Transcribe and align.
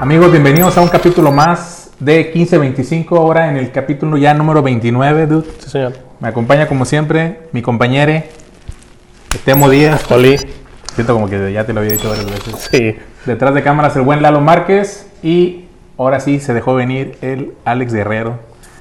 Amigos, 0.00 0.32
bienvenidos 0.32 0.76
a 0.76 0.80
un 0.80 0.88
capítulo 0.88 1.30
más 1.30 1.90
de 2.00 2.32
1525, 2.34 3.16
ahora 3.16 3.48
en 3.50 3.56
el 3.56 3.70
capítulo 3.70 4.16
ya 4.16 4.34
número 4.34 4.62
29, 4.62 5.26
dude. 5.26 5.46
Sí, 5.58 5.70
señor. 5.70 5.92
Me 6.18 6.28
acompaña 6.28 6.66
como 6.66 6.84
siempre 6.84 7.42
mi 7.52 7.62
compañero 7.62 8.24
Temo 9.44 9.70
Díaz. 9.70 10.10
Oli. 10.10 10.38
Siento 10.94 11.12
como 11.12 11.28
que 11.28 11.52
ya 11.52 11.64
te 11.64 11.72
lo 11.72 11.80
había 11.80 11.92
dicho 11.92 12.08
varias 12.08 12.26
veces. 12.26 12.68
Sí. 12.70 12.96
Detrás 13.26 13.54
de 13.54 13.62
cámaras 13.62 13.94
el 13.94 14.02
buen 14.02 14.22
Lalo 14.22 14.40
Márquez 14.40 15.06
y 15.22 15.66
ahora 15.98 16.18
sí 16.18 16.40
se 16.40 16.54
dejó 16.54 16.74
venir 16.74 17.16
el 17.20 17.52
Alex 17.64 17.92
Guerrero. 17.92 18.38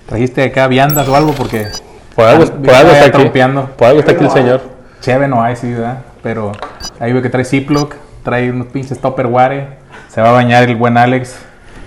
¿Trajiste 0.08 0.44
acá 0.44 0.68
viandas 0.68 1.08
o 1.08 1.16
algo? 1.16 1.34
Porque 1.34 1.68
Por 2.16 2.26
algo, 2.26 2.44
Ah, 2.44 2.54
por 2.64 2.74
algo 2.74 2.92
está 2.92 3.06
aquí. 3.06 3.18
trompeando. 3.18 3.66
Por 3.78 3.88
algo 3.88 4.00
está 4.00 4.12
aquí 4.14 4.24
el 4.26 4.32
señor. 4.32 4.62
Cheve 5.02 5.28
no 5.28 5.42
hay, 5.42 5.56
sí, 5.56 5.72
¿verdad? 5.72 6.00
Pero 6.22 6.52
ahí 7.00 7.14
veo 7.14 7.22
que 7.22 7.30
trae 7.30 7.46
Ziploc, 7.46 7.96
trae 8.24 8.52
unos 8.52 8.68
pinches 8.68 9.00
Tupperware. 9.00 9.78
Se 10.10 10.22
va 10.22 10.30
a 10.30 10.34
bañar 10.34 10.64
el 10.68 10.76
buen 10.76 10.98
Alex. 10.98 11.36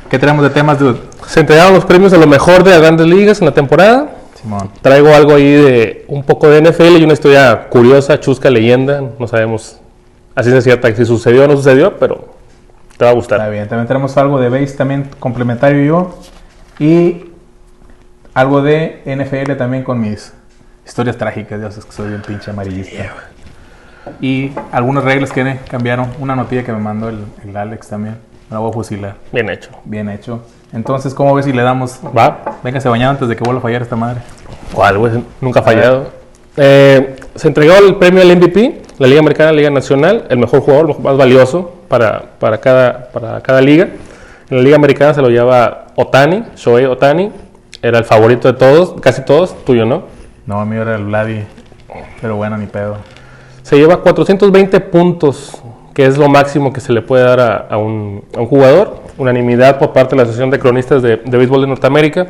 ¿Qué 0.08 0.18
tenemos 0.18 0.42
de 0.42 0.50
temas, 0.50 0.78
dude? 0.78 1.00
Se 1.26 1.40
entregaron 1.40 1.74
los 1.74 1.84
premios 1.84 2.12
a 2.12 2.18
lo 2.18 2.26
mejor 2.26 2.64
de 2.64 2.70
las 2.70 2.80
grandes 2.80 3.06
ligas 3.06 3.40
en 3.40 3.46
la 3.46 3.52
temporada. 3.52 4.10
Simón. 4.40 4.70
Traigo 4.80 5.14
algo 5.14 5.34
ahí 5.34 5.52
de 5.52 6.04
un 6.08 6.22
poco 6.24 6.48
de 6.48 6.58
NFL 6.62 6.98
y 6.98 7.04
una 7.04 7.12
historia 7.12 7.68
curiosa, 7.68 8.18
chusca, 8.20 8.50
leyenda. 8.50 9.02
No 9.18 9.26
sabemos 9.28 9.78
así 10.34 10.50
es 10.54 10.64
cierta 10.64 10.94
si 10.94 11.04
sucedió 11.04 11.44
o 11.44 11.48
no 11.48 11.56
sucedió, 11.56 11.96
pero 11.98 12.16
te 12.96 13.04
va 13.04 13.10
a 13.10 13.14
Está 13.14 13.36
gustar. 13.36 13.50
bien. 13.50 13.68
También 13.68 13.86
tenemos 13.86 14.16
algo 14.16 14.40
de 14.40 14.48
base 14.48 14.76
también 14.76 15.08
complementario 15.20 15.84
yo. 15.84 16.18
Y 16.78 17.26
algo 18.34 18.62
de 18.62 19.02
NFL 19.04 19.52
también 19.54 19.84
con 19.84 20.00
mis 20.00 20.32
historias 20.86 21.16
trágicas. 21.16 21.60
Ya 21.60 21.70
sabes 21.70 21.84
que 21.84 21.92
soy 21.92 22.12
un 22.12 22.22
pinche 22.22 22.50
amarillista. 22.50 23.14
Y 24.20 24.52
algunas 24.72 25.04
reglas 25.04 25.32
que 25.32 25.58
cambiaron. 25.70 26.08
Una 26.18 26.34
notilla 26.34 26.64
que 26.64 26.72
me 26.72 26.78
mandó 26.78 27.08
el, 27.08 27.24
el 27.44 27.56
Alex 27.56 27.88
también. 27.88 28.16
Me 28.50 28.54
la 28.54 28.58
voy 28.58 28.70
a 28.70 28.72
fusilar. 28.72 29.14
Bien 29.32 29.48
hecho. 29.48 29.70
Bien 29.84 30.08
hecho. 30.08 30.42
Entonces, 30.72 31.14
¿cómo 31.14 31.34
ves 31.34 31.44
si 31.44 31.52
le 31.52 31.62
damos? 31.62 32.00
Va. 32.16 32.58
Venga, 32.64 32.80
se 32.80 32.88
bañado 32.88 33.12
antes 33.12 33.28
de 33.28 33.36
que 33.36 33.44
vuelva 33.44 33.58
a 33.58 33.62
fallar 33.62 33.82
esta 33.82 33.96
madre. 33.96 34.22
¿Cuál, 34.72 34.98
güey? 34.98 35.22
Nunca 35.40 35.60
ha 35.60 35.62
fallado. 35.62 36.10
Eh, 36.56 37.16
se 37.34 37.48
entregó 37.48 37.74
el 37.76 37.96
premio 37.96 38.22
al 38.22 38.36
MVP, 38.36 38.82
la 38.98 39.06
Liga 39.06 39.20
Americana, 39.20 39.52
la 39.52 39.56
Liga 39.56 39.70
Nacional, 39.70 40.26
el 40.28 40.38
mejor 40.38 40.60
jugador, 40.60 40.90
el 40.90 41.02
más 41.02 41.16
valioso 41.16 41.74
para, 41.88 42.22
para, 42.38 42.58
cada, 42.58 43.10
para 43.10 43.40
cada 43.40 43.60
liga. 43.60 43.88
En 44.50 44.56
la 44.58 44.62
Liga 44.62 44.76
Americana 44.76 45.14
se 45.14 45.22
lo 45.22 45.28
lleva 45.28 45.86
Otani, 45.96 46.44
Shohei 46.56 46.86
Otani, 46.86 47.30
era 47.82 47.98
el 47.98 48.04
favorito 48.04 48.50
de 48.52 48.58
todos, 48.58 49.00
casi 49.00 49.24
todos, 49.24 49.64
tuyo, 49.64 49.84
¿no? 49.84 50.04
No, 50.46 50.60
a 50.60 50.64
mí 50.64 50.76
era 50.76 50.94
el 50.94 51.04
Vladi. 51.04 51.44
Pero 52.20 52.36
bueno, 52.36 52.56
ni 52.56 52.66
pedo. 52.66 52.96
Se 53.62 53.76
lleva 53.76 53.98
420 54.02 54.80
puntos, 54.80 55.60
que 55.92 56.06
es 56.06 56.16
lo 56.16 56.28
máximo 56.28 56.72
que 56.72 56.80
se 56.80 56.92
le 56.92 57.02
puede 57.02 57.24
dar 57.24 57.40
a, 57.40 57.56
a 57.56 57.76
un, 57.76 58.24
a 58.36 58.40
un 58.40 58.46
jugador. 58.46 59.02
Unanimidad 59.18 59.78
por 59.78 59.92
parte 59.92 60.10
de 60.10 60.16
la 60.16 60.22
Asociación 60.22 60.50
de 60.50 60.58
Cronistas 60.58 61.02
de, 61.02 61.18
de 61.18 61.36
Béisbol 61.36 61.62
de 61.62 61.66
Norteamérica. 61.66 62.28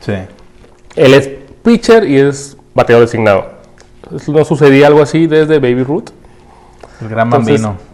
Sí. 0.00 0.14
Él 0.96 1.14
es 1.14 1.30
pitcher 1.62 2.08
y 2.08 2.18
es 2.18 2.56
bateador 2.74 3.04
designado. 3.04 3.46
No 4.26 4.44
sucedía 4.44 4.86
algo 4.86 5.02
así 5.02 5.26
desde 5.26 5.58
Baby 5.58 5.84
Ruth. 5.84 6.10
El 7.00 7.08
gran 7.08 7.28
Entonces, 7.28 7.62
bambino. 7.62 7.92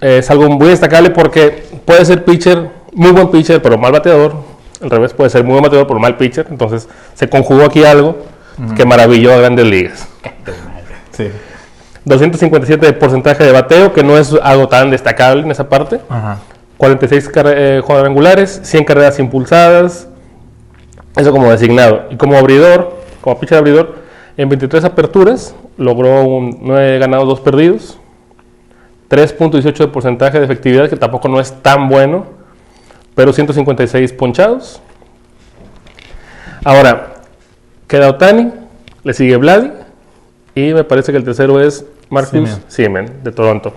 Es 0.00 0.30
algo 0.30 0.48
muy 0.48 0.68
destacable 0.68 1.10
porque 1.10 1.64
puede 1.84 2.04
ser 2.04 2.24
pitcher, 2.24 2.70
muy 2.92 3.12
buen 3.12 3.30
pitcher, 3.30 3.60
pero 3.60 3.76
mal 3.76 3.92
bateador. 3.92 4.34
Al 4.80 4.90
revés, 4.90 5.12
puede 5.12 5.30
ser 5.30 5.44
muy 5.44 5.52
buen 5.52 5.62
bateador, 5.62 5.86
pero 5.86 5.98
mal 6.00 6.16
pitcher. 6.16 6.46
Entonces 6.50 6.88
se 7.14 7.28
conjugó 7.28 7.64
aquí 7.64 7.84
algo 7.84 8.16
que 8.76 8.84
maravilló 8.84 9.32
a 9.32 9.36
grandes 9.38 9.66
ligas. 9.66 10.08
Sí. 11.12 11.28
257 12.04 12.86
de 12.86 12.92
porcentaje 12.94 13.44
de 13.44 13.52
bateo, 13.52 13.92
que 13.92 14.02
no 14.02 14.16
es 14.18 14.34
algo 14.42 14.68
tan 14.68 14.90
destacable 14.90 15.42
en 15.42 15.50
esa 15.50 15.68
parte. 15.68 16.00
Ajá. 16.08 16.38
46 16.78 17.28
carre- 17.28 17.78
eh, 17.78 17.82
cuadrangulares, 17.82 18.60
100 18.64 18.84
carreras 18.84 19.18
impulsadas. 19.18 20.08
Eso 21.16 21.30
como 21.32 21.50
designado. 21.50 22.04
Y 22.10 22.16
como 22.16 22.36
abridor, 22.36 22.94
como 23.20 23.38
pitcher 23.38 23.58
abridor, 23.58 23.96
en 24.36 24.48
23 24.48 24.84
aperturas 24.84 25.54
logró 25.76 26.22
un 26.24 26.58
9 26.62 26.98
ganados, 26.98 27.26
2 27.28 27.40
perdidos. 27.40 27.98
3.18 29.08 29.78
de 29.78 29.88
porcentaje 29.88 30.38
de 30.38 30.44
efectividad, 30.44 30.88
que 30.88 30.96
tampoco 30.96 31.28
no 31.28 31.40
es 31.40 31.52
tan 31.62 31.88
bueno, 31.88 32.26
pero 33.20 33.34
156 33.34 34.14
ponchados. 34.14 34.80
Ahora, 36.64 37.16
queda 37.86 38.08
Otani, 38.08 38.50
le 39.04 39.12
sigue 39.12 39.36
Vladi, 39.36 39.72
y 40.54 40.72
me 40.72 40.84
parece 40.84 41.12
que 41.12 41.18
el 41.18 41.24
tercero 41.24 41.60
es 41.60 41.84
Marcus. 42.08 42.58
Siemens, 42.68 43.22
de 43.22 43.30
Toronto. 43.30 43.74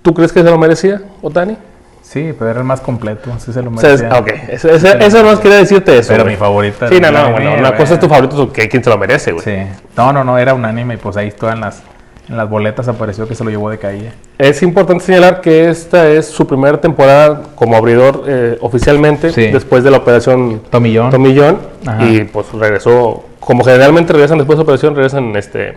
¿Tú 0.00 0.14
crees 0.14 0.32
que 0.32 0.42
se 0.42 0.48
lo 0.48 0.56
merecía, 0.56 1.02
Otani? 1.20 1.58
Sí, 2.00 2.32
pero 2.38 2.52
era 2.52 2.60
el 2.60 2.64
más 2.64 2.80
completo. 2.80 3.30
Sí 3.38 3.52
se 3.52 3.60
lo 3.62 3.70
O 3.70 3.76
sea, 3.76 3.92
es- 3.92 4.00
merecía. 4.02 4.18
ok, 4.18 4.28
eso, 4.48 4.70
eso- 4.70 4.88
eso 4.98 5.22
no 5.22 5.38
quería 5.42 5.58
decirte 5.58 5.98
eso. 5.98 6.08
Pero 6.08 6.22
güey. 6.24 6.36
mi 6.36 6.40
favorita. 6.40 6.88
Sí, 6.88 6.98
no, 7.00 7.10
no, 7.10 7.32
bueno, 7.32 7.52
una 7.54 7.76
cosa 7.76 7.92
es 7.94 8.00
tu 8.00 8.08
favorito, 8.08 8.50
que 8.50 8.66
quién 8.70 8.82
se 8.82 8.88
lo 8.88 8.96
merece, 8.96 9.32
güey. 9.32 9.44
Sí. 9.44 9.56
No, 9.94 10.10
no, 10.10 10.24
no, 10.24 10.38
era 10.38 10.54
unánime 10.54 10.94
y 10.94 10.96
pues 10.96 11.18
ahí 11.18 11.30
todas 11.32 11.58
las, 11.58 11.82
en 12.30 12.36
las 12.36 12.48
boletas 12.48 12.86
apareció 12.86 13.26
que 13.26 13.34
se 13.34 13.42
lo 13.42 13.50
llevó 13.50 13.70
de 13.70 13.78
calle. 13.78 14.12
Es 14.38 14.62
importante 14.62 15.04
señalar 15.04 15.40
que 15.40 15.68
esta 15.68 16.08
es 16.08 16.26
su 16.26 16.46
primera 16.46 16.80
temporada 16.80 17.42
como 17.56 17.76
abridor 17.76 18.22
eh, 18.28 18.56
oficialmente 18.60 19.32
Sí. 19.32 19.48
después 19.48 19.82
de 19.82 19.90
la 19.90 19.96
operación 19.98 20.62
Tomillón. 20.70 21.10
Tomillón 21.10 21.58
Ajá. 21.84 22.04
y 22.06 22.22
pues 22.24 22.46
regresó, 22.52 23.24
como 23.40 23.64
generalmente 23.64 24.12
regresan 24.12 24.38
después 24.38 24.56
de 24.56 24.60
la 24.60 24.62
operación, 24.62 24.94
regresan 24.94 25.34
este, 25.34 25.74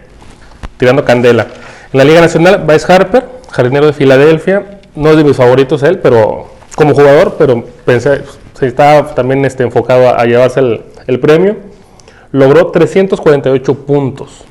tirando 0.77 1.03
candela. 1.03 1.47
En 1.91 1.97
la 1.97 2.03
Liga 2.03 2.21
Nacional, 2.21 2.63
Bryce 2.65 2.91
Harper, 2.93 3.25
jardinero 3.51 3.87
de 3.87 3.93
Filadelfia, 3.93 4.79
no 4.95 5.09
es 5.09 5.17
de 5.17 5.23
mis 5.23 5.35
favoritos 5.35 5.81
él, 5.81 5.97
pero 5.99 6.47
como 6.75 6.93
jugador, 6.93 7.35
pero 7.37 7.63
pensé, 7.83 8.21
se 8.53 8.67
estaba 8.67 9.15
también 9.15 9.43
este, 9.45 9.63
enfocado 9.63 10.07
a, 10.09 10.21
a 10.21 10.25
llevarse 10.25 10.59
el, 10.59 10.81
el 11.07 11.19
premio. 11.19 11.57
Logró 12.31 12.67
348 12.67 13.73
puntos. 13.85 14.43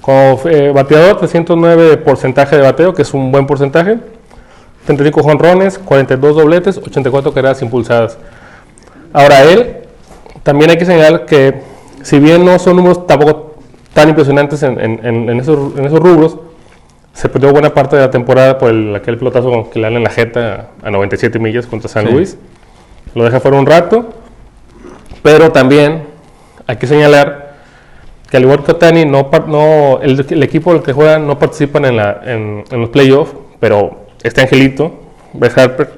Como 0.00 0.40
eh, 0.46 0.72
bateador, 0.74 1.18
309 1.18 1.98
porcentaje 1.98 2.56
de 2.56 2.62
bateo, 2.62 2.94
que 2.94 3.02
es 3.02 3.12
un 3.14 3.30
buen 3.30 3.46
porcentaje. 3.46 3.98
35 4.86 5.22
jonrones, 5.22 5.78
42 5.78 6.36
dobletes, 6.36 6.78
84 6.78 7.32
carreras 7.34 7.60
impulsadas. 7.62 8.16
Ahora 9.12 9.42
él, 9.42 9.76
también 10.42 10.70
hay 10.70 10.78
que 10.78 10.86
señalar 10.86 11.26
que 11.26 11.60
si 12.02 12.18
bien 12.18 12.44
no 12.44 12.58
son 12.58 12.76
números 12.76 13.06
tampoco 13.06 13.56
tan 13.92 14.08
impresionantes 14.08 14.62
en, 14.62 14.80
en- 14.80 15.28
en- 15.28 15.40
esos, 15.40 15.76
en 15.76 15.84
esos 15.84 16.00
rubros, 16.00 16.38
se 17.12 17.28
perdió 17.28 17.52
buena 17.52 17.74
parte 17.74 17.96
de 17.96 18.02
la 18.02 18.10
temporada 18.10 18.56
por 18.56 18.70
el- 18.70 18.94
aquel 18.96 19.18
pelotazo 19.18 19.68
que 19.70 19.78
le 19.80 19.86
dan 19.86 19.96
en 19.96 20.04
la 20.04 20.10
jeta 20.10 20.68
a 20.82 20.90
97 20.90 21.38
millas 21.38 21.66
contra 21.66 21.88
San 21.88 22.06
Sí. 22.06 22.12
Luis. 22.12 22.38
Lo 23.14 23.24
deja 23.24 23.38
fuera 23.40 23.58
un 23.58 23.66
rato, 23.66 24.08
pero 25.22 25.50
también 25.52 26.04
hay 26.66 26.76
que 26.76 26.86
señalar 26.86 27.39
que 28.30 28.36
al 28.36 28.44
igual 28.44 28.62
que 28.62 28.72
Otani, 28.72 29.04
no, 29.04 29.28
el, 30.02 30.24
el 30.28 30.42
equipo 30.42 30.70
al 30.72 30.82
que 30.82 30.92
juegan 30.92 31.26
no 31.26 31.38
participan 31.38 31.84
en, 31.86 31.96
la, 31.96 32.20
en, 32.24 32.64
en 32.70 32.80
los 32.80 32.90
playoffs, 32.90 33.32
pero 33.58 34.06
este 34.22 34.40
angelito, 34.42 34.92
Bryce 35.32 35.60
Harper, 35.60 35.90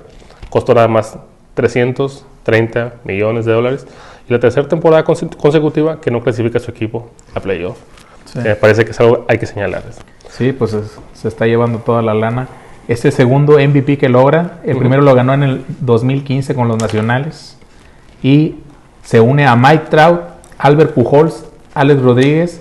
costó 0.50 0.74
nada 0.74 0.88
más 0.88 1.16
330 1.54 2.94
millones 3.04 3.44
de 3.44 3.52
dólares. 3.52 3.86
Y 4.28 4.32
la 4.32 4.38
tercera 4.40 4.68
temporada 4.68 5.04
conse- 5.04 5.34
consecutiva 5.36 6.00
que 6.00 6.10
no 6.10 6.20
clasifica 6.22 6.58
a 6.58 6.60
su 6.60 6.70
equipo 6.70 7.10
a 7.34 7.40
playoff. 7.40 7.76
Sí. 8.24 8.38
Me 8.38 8.54
parece 8.56 8.84
que 8.84 8.92
es 8.92 9.00
algo 9.00 9.24
hay 9.28 9.38
que 9.38 9.46
señalar. 9.46 9.82
Sí, 10.30 10.52
pues 10.52 10.72
es- 10.72 10.98
se 11.14 11.28
está 11.28 11.46
llevando 11.46 11.78
toda 11.78 12.02
la 12.02 12.14
lana. 12.14 12.48
Este 12.88 13.10
segundo 13.10 13.58
MVP 13.58 13.98
que 13.98 14.08
logra, 14.08 14.58
el 14.64 14.76
primero 14.78 15.02
lo 15.02 15.14
ganó 15.14 15.34
en 15.34 15.42
el 15.42 15.64
2015 15.80 16.54
con 16.54 16.68
los 16.68 16.78
Nacionales. 16.78 17.56
Y 18.22 18.56
se 19.02 19.20
une 19.20 19.46
a 19.46 19.56
Mike 19.56 19.84
Trout, 19.90 20.20
Albert 20.58 20.94
Pujols, 20.94 21.44
Alex 21.74 22.02
Rodríguez 22.02 22.60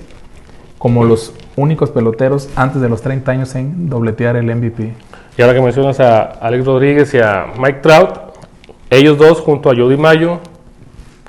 como 0.77 1.03
los 1.03 1.33
únicos 1.55 1.91
peloteros 1.91 2.49
antes 2.55 2.81
de 2.81 2.89
los 2.89 3.01
30 3.01 3.31
años 3.31 3.55
en 3.55 3.89
dobletear 3.89 4.35
el 4.35 4.53
MVP. 4.55 4.93
Y 5.37 5.41
ahora 5.41 5.53
que 5.53 5.61
mencionas 5.61 5.99
a 5.99 6.23
Alex 6.23 6.65
Rodríguez 6.65 7.13
y 7.13 7.19
a 7.19 7.45
Mike 7.57 7.79
Trout, 7.81 8.09
ellos 8.89 9.17
dos 9.17 9.39
junto 9.41 9.69
a 9.69 9.75
Jody 9.75 9.97
Mayo, 9.97 10.39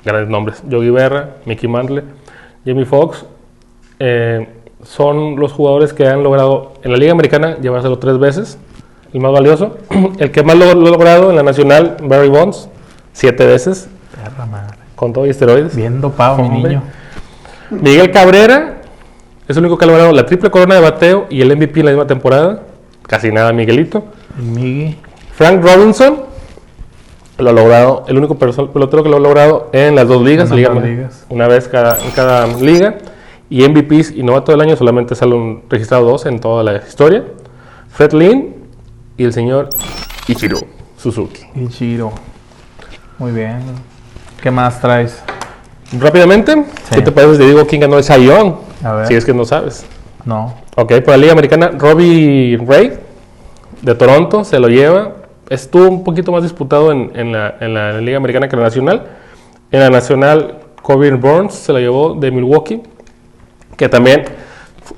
grandes 0.03 0.29
nombres, 0.29 0.63
Yogi 0.67 0.89
Berra, 0.89 1.37
Mickey 1.45 1.69
Mantle, 1.69 2.03
Jimmy 2.65 2.85
Fox, 2.85 3.25
eh, 3.99 4.47
son 4.83 5.39
los 5.39 5.53
jugadores 5.53 5.93
que 5.93 6.07
han 6.07 6.23
logrado 6.23 6.73
en 6.83 6.91
la 6.91 6.97
Liga 6.97 7.11
Americana 7.11 7.57
llevárselo 7.61 7.99
tres 7.99 8.17
veces, 8.17 8.57
el 9.13 9.21
más 9.21 9.31
valioso. 9.31 9.77
El 10.19 10.31
que 10.31 10.43
más 10.43 10.57
lo, 10.57 10.73
lo 10.73 10.87
ha 10.87 10.91
logrado 10.91 11.29
en 11.29 11.35
la 11.35 11.43
Nacional, 11.43 11.97
Barry 12.03 12.29
Bonds, 12.29 12.67
siete 13.13 13.45
veces, 13.45 13.87
Perra 14.15 14.45
madre. 14.45 14.77
con 14.95 15.13
todo 15.13 15.25
y 15.27 15.29
esteroides. 15.29 15.75
Bien 15.75 16.01
dopado, 16.01 16.37
mi 16.37 16.49
niño. 16.49 16.81
Miguel 17.81 18.11
Cabrera 18.11 18.81
es 19.47 19.57
el 19.57 19.63
único 19.63 19.77
que 19.77 19.85
ha 19.85 19.87
logrado 19.87 20.11
la 20.11 20.25
triple 20.25 20.49
corona 20.49 20.75
de 20.75 20.81
bateo 20.81 21.27
y 21.29 21.41
el 21.41 21.55
MVP 21.55 21.79
en 21.81 21.85
la 21.87 21.91
misma 21.91 22.07
temporada. 22.07 22.63
Casi 23.07 23.31
nada, 23.31 23.51
Miguelito. 23.53 24.03
El 24.37 24.43
Miggy. 24.45 24.97
Frank 25.35 25.63
Robinson 25.63 26.23
lo 27.39 27.49
ha 27.49 27.53
logrado, 27.53 28.05
el 28.07 28.17
único 28.17 28.35
pelotero 28.37 29.03
que 29.03 29.09
lo 29.09 29.17
ha 29.17 29.19
logrado 29.19 29.69
en 29.73 29.95
las 29.95 30.07
dos 30.07 30.23
ligas, 30.23 30.51
liga- 30.51 30.73
ligas. 30.75 31.25
una 31.29 31.47
vez 31.47 31.67
cada, 31.67 31.97
en 31.97 32.11
cada 32.11 32.47
liga. 32.47 32.97
Y 33.49 33.67
MVPs 33.67 34.11
y 34.11 34.23
novato 34.23 34.51
del 34.51 34.61
año 34.61 34.75
solamente 34.75 35.13
salen 35.15 35.63
registrados 35.69 36.07
dos 36.07 36.25
en 36.25 36.39
toda 36.39 36.63
la 36.63 36.77
historia. 36.77 37.23
Fred 37.91 38.13
Lynn 38.13 38.55
y 39.17 39.25
el 39.25 39.33
señor 39.33 39.69
Ichiro 40.27 40.57
Suzuki. 40.97 41.41
Ichiro. 41.55 42.11
Muy 43.19 43.31
bien. 43.31 43.59
¿Qué 44.41 44.49
más 44.49 44.79
traes? 44.81 45.21
Rápidamente, 45.99 46.53
Sí. 46.53 46.95
¿qué 46.95 47.01
te 47.01 47.11
parece 47.11 47.37
si 47.37 47.45
digo 47.45 47.65
quién 47.67 47.81
ganó 47.81 47.97
el 47.97 48.03
ver. 48.93 49.07
Si 49.07 49.13
es 49.15 49.25
que 49.25 49.33
no 49.33 49.45
sabes. 49.45 49.85
No. 50.25 50.53
Ok, 50.75 50.93
por 51.01 51.09
la 51.09 51.17
Liga 51.17 51.33
Americana, 51.33 51.71
Robbie 51.77 52.57
Ray 52.65 52.93
de 53.81 53.95
Toronto 53.95 54.43
se 54.43 54.59
lo 54.59 54.67
lleva. 54.69 55.13
Estuvo 55.49 55.87
un 55.87 56.03
poquito 56.03 56.31
más 56.31 56.43
disputado 56.43 56.91
en, 56.91 57.11
en 57.15 57.31
la, 57.31 57.55
en 57.59 57.73
la 57.73 57.99
Liga 58.01 58.17
Americana 58.17 58.47
que 58.47 58.55
en 58.55 58.61
la 58.61 58.67
Nacional. 58.67 59.03
En 59.71 59.79
la 59.81 59.89
Nacional, 59.89 60.59
Corbin 60.81 61.19
Burns 61.19 61.53
se 61.53 61.73
lo 61.73 61.79
llevó 61.79 62.13
de 62.13 62.31
Milwaukee, 62.31 62.81
que 63.77 63.89
también 63.89 64.25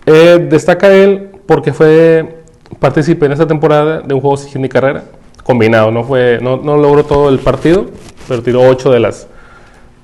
eh, 0.05 0.47
destaca 0.49 0.91
él 0.93 1.29
porque 1.45 1.73
fue 1.73 2.43
partícipe 2.79 3.25
en 3.25 3.31
esta 3.31 3.47
temporada 3.47 4.01
de 4.01 4.13
un 4.13 4.21
juego 4.21 4.37
sin 4.37 4.61
ni 4.61 4.69
carrera 4.69 5.03
combinado. 5.43 5.91
No, 5.91 6.03
fue, 6.03 6.39
no, 6.41 6.57
no 6.57 6.77
logró 6.77 7.03
todo 7.05 7.29
el 7.29 7.39
partido, 7.39 7.85
pero 8.27 8.41
tiró 8.41 8.61
8 8.67 8.91
de 8.91 8.99
las, 8.99 9.27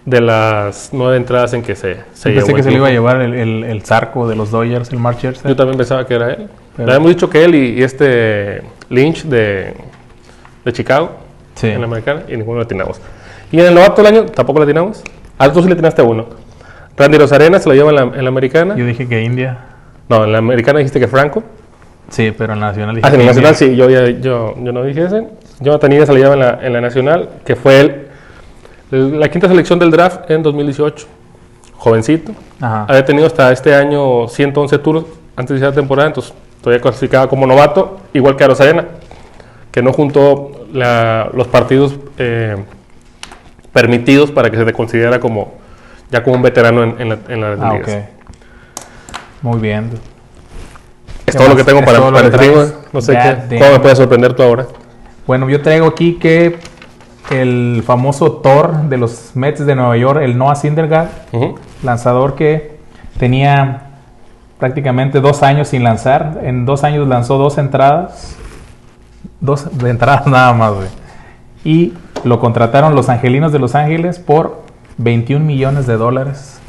de 0.05 0.19
las 0.21 0.89
9 0.93 1.17
entradas 1.17 1.53
en 1.53 1.61
que 1.61 1.75
se, 1.75 1.97
se 2.13 2.29
Yo 2.29 2.35
pensé 2.35 2.47
llevó 2.47 2.55
que 2.57 2.63
se 2.63 2.71
le 2.71 2.77
iba 2.77 2.87
a 2.87 2.91
llevar 2.91 3.21
el, 3.21 3.33
el, 3.33 3.63
el 3.63 3.81
zarco 3.83 4.27
de 4.27 4.35
los 4.35 4.49
Dodgers, 4.51 4.91
el 4.91 4.99
Mark 4.99 5.17
Scherzer. 5.17 5.47
Yo 5.47 5.55
también 5.55 5.77
pensaba 5.77 6.05
que 6.07 6.15
era 6.15 6.31
él. 6.33 6.47
Pero- 6.75 6.87
Le 6.87 6.93
habíamos 6.93 7.09
dicho 7.09 7.29
que 7.29 7.43
él 7.43 7.53
y, 7.55 7.79
y 7.79 7.83
este 7.83 8.61
Lynch 8.89 9.23
de, 9.25 9.73
de 10.65 10.73
Chicago, 10.73 11.11
Sí. 11.55 11.67
en 11.67 11.81
la 11.81 11.85
americana, 11.85 12.23
y 12.27 12.37
ninguno 12.37 12.57
lo 12.59 12.63
atinamos. 12.63 12.99
Y 13.51 13.59
en 13.59 13.65
el 13.67 13.75
novato 13.75 14.01
del 14.01 14.13
año 14.15 14.25
tampoco 14.25 14.59
lo 14.59 14.63
atinamos. 14.63 15.03
Ah, 15.37 15.51
tú 15.51 15.61
sí 15.61 15.67
le 15.67 15.73
atinaste 15.73 16.01
a 16.01 16.05
uno. 16.05 16.25
Randy 16.97 17.17
Rosarena 17.17 17.59
se 17.59 17.67
lo 17.69 17.75
lleva 17.75 17.89
en 17.89 17.95
la, 17.95 18.01
en 18.03 18.23
la 18.23 18.29
americana. 18.29 18.75
Yo 18.75 18.85
dije 18.85 19.07
que 19.07 19.21
India. 19.21 19.57
No, 20.09 20.23
en 20.23 20.31
la 20.31 20.37
americana 20.39 20.79
dijiste 20.79 20.99
que 20.99 21.07
Franco. 21.07 21.43
Sí, 22.09 22.33
pero 22.37 22.53
en 22.53 22.59
la 22.59 22.67
nacional 22.67 22.95
dije 22.95 23.07
Ah, 23.07 23.11
en 23.13 23.19
la 23.19 23.25
nacional 23.25 23.55
sí, 23.55 23.75
yo, 23.75 23.89
ya- 23.89 24.07
yo, 24.09 24.55
yo 24.61 24.71
no 24.71 24.83
dije 24.83 25.05
ese. 25.05 25.27
Jonathan 25.59 25.91
India 25.91 26.05
se 26.05 26.13
lo 26.13 26.17
lleva 26.19 26.33
en 26.33 26.39
la, 26.39 26.59
en 26.61 26.73
la 26.73 26.81
nacional, 26.81 27.29
que 27.45 27.55
fue 27.55 27.79
el- 27.81 28.07
la 28.91 29.29
quinta 29.29 29.47
selección 29.47 29.79
del 29.79 29.91
draft 29.91 30.29
en 30.29 30.43
2018. 30.43 31.07
Jovencito. 31.77 32.33
Ajá. 32.59 32.85
Había 32.87 33.05
tenido 33.05 33.25
hasta 33.27 33.51
este 33.51 33.73
año 33.73 34.27
111 34.27 34.77
turnos 34.79 35.05
antes 35.35 35.59
de 35.59 35.65
la 35.65 35.71
temporada, 35.73 36.07
entonces 36.09 36.33
todavía 36.61 36.81
clasificaba 36.81 37.27
como 37.27 37.47
novato, 37.47 37.97
igual 38.13 38.35
que 38.35 38.43
a 38.43 38.47
Rosarena, 38.47 38.85
que 39.71 39.81
no 39.81 39.91
juntó 39.93 40.51
la- 40.73 41.29
los 41.33 41.47
partidos 41.47 41.95
eh, 42.17 42.55
permitidos 43.73 44.29
para 44.31 44.49
que 44.51 44.57
se 44.57 44.65
te 44.65 44.73
considerara 44.73 45.19
como 45.19 45.53
ya 46.11 46.23
como 46.23 46.35
un 46.35 46.41
veterano 46.41 46.83
en, 46.83 46.95
en 47.01 47.09
la, 47.09 47.17
en 47.29 47.41
las 47.41 47.59
Ah, 47.59 47.73
ligas. 47.73 48.03
Muy 49.41 49.59
bien. 49.59 49.89
Es 51.25 51.33
¿Qué 51.33 51.37
todo 51.37 51.47
lo 51.49 51.55
que 51.55 51.63
tengo 51.63 51.79
¿Es 51.79 51.85
para, 51.85 52.11
para 52.11 52.29
tema. 52.29 52.65
No 52.91 53.01
sé 53.01 53.13
qué, 53.13 53.57
cómo 53.57 53.71
me 53.71 53.79
puedes 53.79 53.97
sorprender 53.97 54.33
tú 54.33 54.43
ahora. 54.43 54.67
Bueno, 55.25 55.49
yo 55.49 55.61
traigo 55.61 55.87
aquí 55.87 56.15
que 56.19 56.57
el 57.31 57.83
famoso 57.85 58.33
Thor 58.33 58.83
de 58.89 58.97
los 58.97 59.31
Mets 59.35 59.65
de 59.65 59.75
Nueva 59.75 59.97
York, 59.97 60.21
el 60.21 60.37
Noah 60.37 60.55
Syndergaard, 60.55 61.09
lanzador 61.83 62.35
que 62.35 62.77
tenía 63.17 63.87
prácticamente 64.59 65.21
dos 65.21 65.41
años 65.41 65.69
sin 65.69 65.83
lanzar. 65.83 66.41
En 66.43 66.65
dos 66.65 66.83
años 66.83 67.07
lanzó 67.07 67.37
dos 67.37 67.57
entradas. 67.57 68.37
Dos 69.39 69.75
de 69.77 69.89
entradas 69.89 70.27
nada 70.27 70.53
más, 70.53 70.73
güey. 70.73 70.87
Y 71.63 71.93
lo 72.23 72.39
contrataron 72.39 72.95
los 72.95 73.09
Angelinos 73.09 73.51
de 73.51 73.59
Los 73.59 73.75
Ángeles 73.75 74.19
por 74.19 74.61
21 74.97 75.43
millones 75.43 75.87
de 75.87 75.97
dólares. 75.97 76.59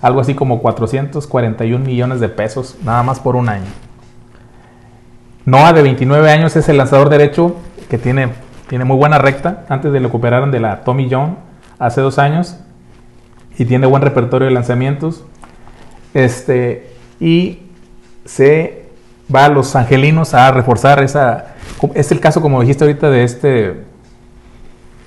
Algo 0.00 0.20
así 0.20 0.34
como 0.34 0.60
441 0.60 1.84
millones 1.84 2.20
de 2.20 2.28
pesos, 2.28 2.76
nada 2.84 3.02
más 3.02 3.20
por 3.20 3.36
un 3.36 3.48
año. 3.48 3.66
Noah, 5.44 5.72
de 5.72 5.82
29 5.82 6.30
años, 6.30 6.54
es 6.56 6.68
el 6.68 6.78
lanzador 6.78 7.08
derecho 7.08 7.56
que 7.88 7.98
tiene, 7.98 8.30
tiene 8.70 8.84
muy 8.84 8.96
buena 8.96 9.18
recta. 9.18 9.64
Antes 9.68 9.92
de 9.92 9.98
lo 9.98 10.10
que 10.12 10.16
operaron 10.16 10.52
de 10.52 10.60
la 10.60 10.82
Tommy 10.84 11.08
John 11.10 11.36
hace 11.80 12.00
dos 12.00 12.20
años. 12.20 12.56
Y 13.58 13.64
tiene 13.64 13.86
buen 13.88 14.00
repertorio 14.00 14.46
de 14.46 14.54
lanzamientos. 14.54 15.24
Este, 16.14 16.94
y 17.18 17.58
se 18.24 18.84
va 19.34 19.46
a 19.46 19.48
los 19.48 19.74
angelinos 19.74 20.34
a 20.34 20.52
reforzar 20.52 21.02
esa. 21.02 21.46
Es 21.94 22.12
el 22.12 22.20
caso, 22.20 22.40
como 22.40 22.60
dijiste 22.60 22.84
ahorita, 22.84 23.10
de 23.10 23.24
este. 23.24 23.84